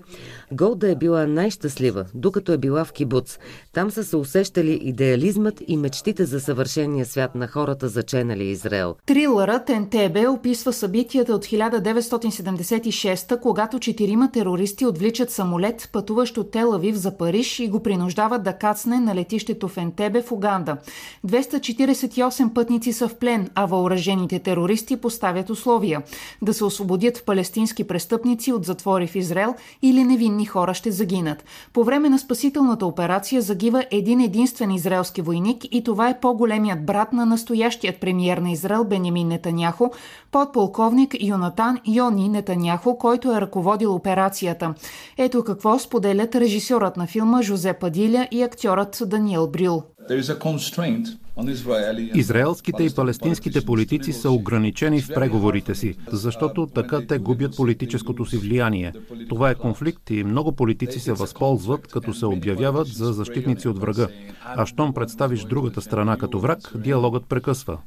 [0.51, 3.39] Голда е била най-щастлива, докато е била в кибуц.
[3.73, 8.95] Там са се усещали идеализмът и мечтите за съвършения свят на хората, заченали Израел.
[9.05, 11.45] Трилърът Ентебе описва събитията от
[12.31, 18.53] 1976 когато четирима терористи отвличат самолет, пътуващ от Телавив за Париж и го принуждават да
[18.53, 20.77] кацне на летището в Ентебе в Уганда.
[21.27, 26.01] 248 пътници са в плен, а въоръжените терористи поставят условия
[26.41, 31.43] да се освободят палестински престъпници от затвори в Израел или невинни хора ще загинат.
[31.73, 37.13] По време на спасителната операция загива един единствен израелски войник и това е по-големият брат
[37.13, 39.91] на настоящият премиер на Израел Бенямин Нетаняхо,
[40.31, 44.73] подполковник Йонатан Йони Нетаняхо, който е ръководил операцията.
[45.17, 49.83] Ето какво споделят режисьорът на филма Жозе Падиля и актьорът Даниел Брил.
[52.15, 58.37] Израелските и палестинските политици са ограничени в преговорите си, защото така те губят политическото си
[58.37, 58.93] влияние.
[59.29, 64.07] Това е конфликт и много политици се възползват, като се обявяват за защитници от врага.
[64.43, 67.77] А щом представиш другата страна като враг, диалогът прекъсва.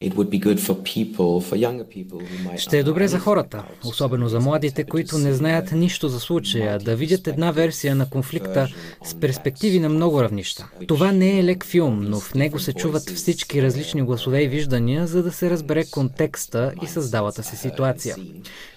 [2.57, 6.97] Ще е добре за хората, особено за младите, които не знаят нищо за случая, да
[6.97, 8.69] видят една версия на конфликта
[9.05, 10.69] с перспективи на много равнища.
[10.89, 15.07] Това не е лек филм, но в него се чуват всички различни гласове и виждания,
[15.07, 18.17] за да се разбере контекста и създалата се ситуация.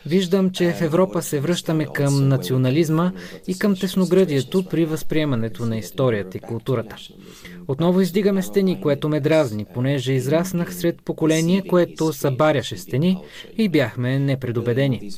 [0.06, 3.12] Виждам, че в Европа се връщаме към национализма
[3.48, 6.96] и към тесноградието при възприемането на историята и културата.
[7.68, 13.18] Отново издигаме стени, което ме дразни, понеже израснах сред поколение, което събаряше стени
[13.58, 15.12] и бяхме непредобедени.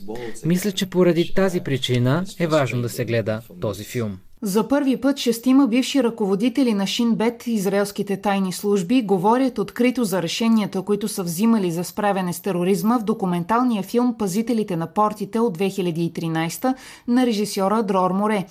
[0.45, 4.19] Мисля, че поради тази причина е важно да се гледа този филм.
[4.41, 10.81] За първи път шестима бивши ръководители на Шинбет, израелските тайни служби, говорят открито за решенията,
[10.81, 16.75] които са взимали за справяне с тероризма в документалния филм Пазителите на портите от 2013
[17.07, 18.45] на режисьора Дрор Море.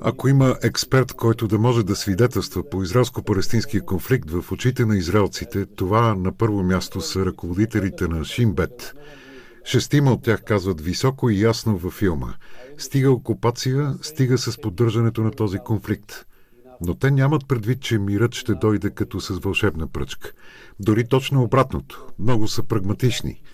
[0.00, 5.66] Ако има експерт, който да може да свидетелства по израелско-палестинския конфликт в очите на израелците,
[5.66, 8.94] това на първо място са ръководителите на Шинбет.
[9.70, 12.34] Шестима от тях казват високо и ясно във филма.
[12.78, 16.26] Стига окупация, стига с поддържането на този конфликт.
[16.80, 20.32] Но те нямат предвид, че мирът ще дойде като с вълшебна пръчка.
[20.80, 22.06] Дори точно обратното.
[22.18, 23.42] Много са прагматични–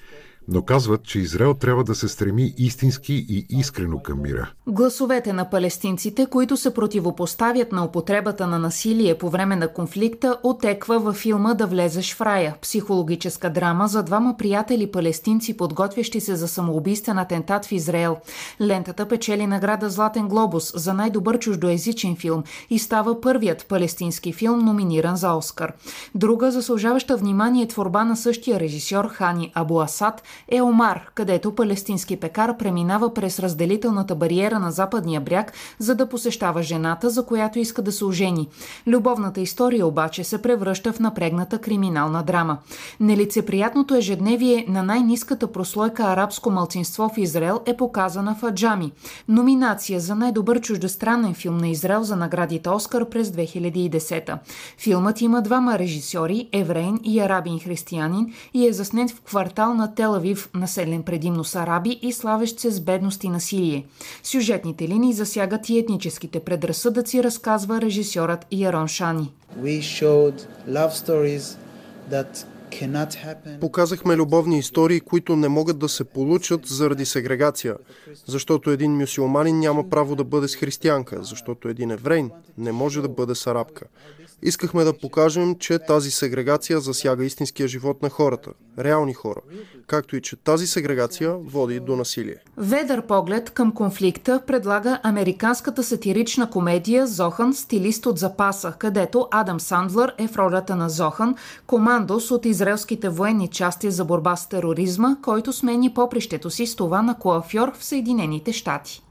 [0.48, 4.50] но казват, че Израел трябва да се стреми истински и искрено към мира.
[4.66, 10.98] Гласовете на палестинците, които се противопоставят на употребата на насилие по време на конфликта, отеква
[10.98, 16.48] във филма Да влезеш в рая, психологическа драма за двама приятели палестинци, подготвящи се за
[16.48, 18.16] самоубийствен атентат в Израел.
[18.60, 25.16] Лентата печели награда Златен глобус за най-добър чуждоязичен филм и става първият палестински филм, номиниран
[25.16, 25.72] за Оскар.
[26.14, 32.56] Друга заслужаваща внимание творба на същия режисьор Хани Абу Асад– е Омар, където палестински пекар
[32.56, 37.92] преминава през разделителната бариера на западния бряг, за да посещава жената, за която иска да
[37.92, 38.48] се ожени.
[38.86, 42.58] Любовната история обаче се превръща в напрегната криминална драма.
[43.00, 48.92] Нелицеприятното ежедневие на най-низката прослойка арабско мълцинство в Израел е показана в Аджами.
[49.28, 54.38] Номинация за най-добър чуждестранен филм на Израел за наградите Оскар през 2010.
[54.78, 60.23] Филмът има двама режисьори, еврейн и арабин християнин и е заснет в квартал на Телавив
[60.24, 63.86] Авив, населен предимно с араби и славещ се с бедност и насилие.
[64.22, 69.32] Сюжетните линии засягат и етническите предразсъдъци, разказва режисьорът Ярон Шани.
[73.60, 77.76] Показахме любовни истории, които не могат да се получат заради сегрегация,
[78.26, 83.08] защото един мюсюлманин няма право да бъде с християнка, защото един еврейн не може да
[83.08, 83.84] бъде с арабка.
[84.42, 89.40] Искахме да покажем, че тази сегрегация засяга истинския живот на хората, реални хора,
[89.86, 92.36] както и че тази сегрегация води до насилие.
[92.56, 100.14] Ведър поглед към конфликта предлага американската сатирична комедия Зохан, стилист от запаса, където Адам Сандлър
[100.18, 101.34] е в ролята на Зохан,
[101.66, 107.02] командос от израелските военни части за борба с тероризма, който смени попрището си с това
[107.02, 109.02] на коафьор в Съединените щати.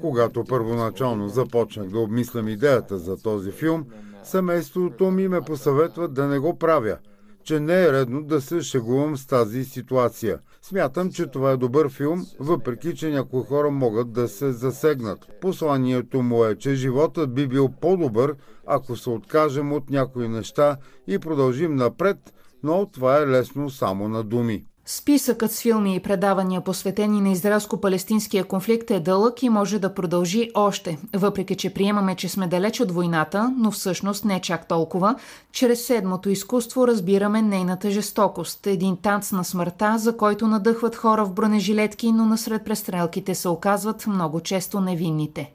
[0.00, 3.84] Когато първоначално започнах да обмислям идеята за този филм,
[4.28, 6.98] семейството ми ме посъветва да не го правя,
[7.44, 10.38] че не е редно да се шегувам с тази ситуация.
[10.62, 15.18] Смятам, че това е добър филм, въпреки че някои хора могат да се засегнат.
[15.40, 18.34] Посланието му е, че животът би бил по-добър,
[18.66, 20.76] ако се откажем от някои неща
[21.06, 22.16] и продължим напред,
[22.62, 24.64] но това е лесно само на думи.
[24.90, 30.50] Списъкът с филми и предавания, посветени на израелско-палестинския конфликт е дълъг и може да продължи
[30.54, 35.14] още, въпреки че приемаме, че сме далеч от войната, но всъщност не чак толкова.
[35.52, 38.66] Чрез седмото изкуство разбираме нейната жестокост.
[38.66, 44.06] Един танц на смъртта, за който надъхват хора в бронежилетки, но насред престрелките се оказват
[44.06, 45.52] много често невинните.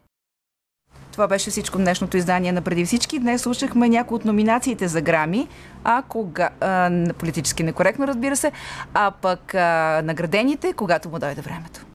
[1.14, 3.20] Това беше всичко днешното издание на Преди всички.
[3.20, 5.48] Днес слушахме някои от номинациите за грами,
[5.84, 6.50] а кога...
[6.62, 8.52] А, политически некоректно, разбира се,
[8.94, 11.86] а пък а, наградените, когато му дойде времето.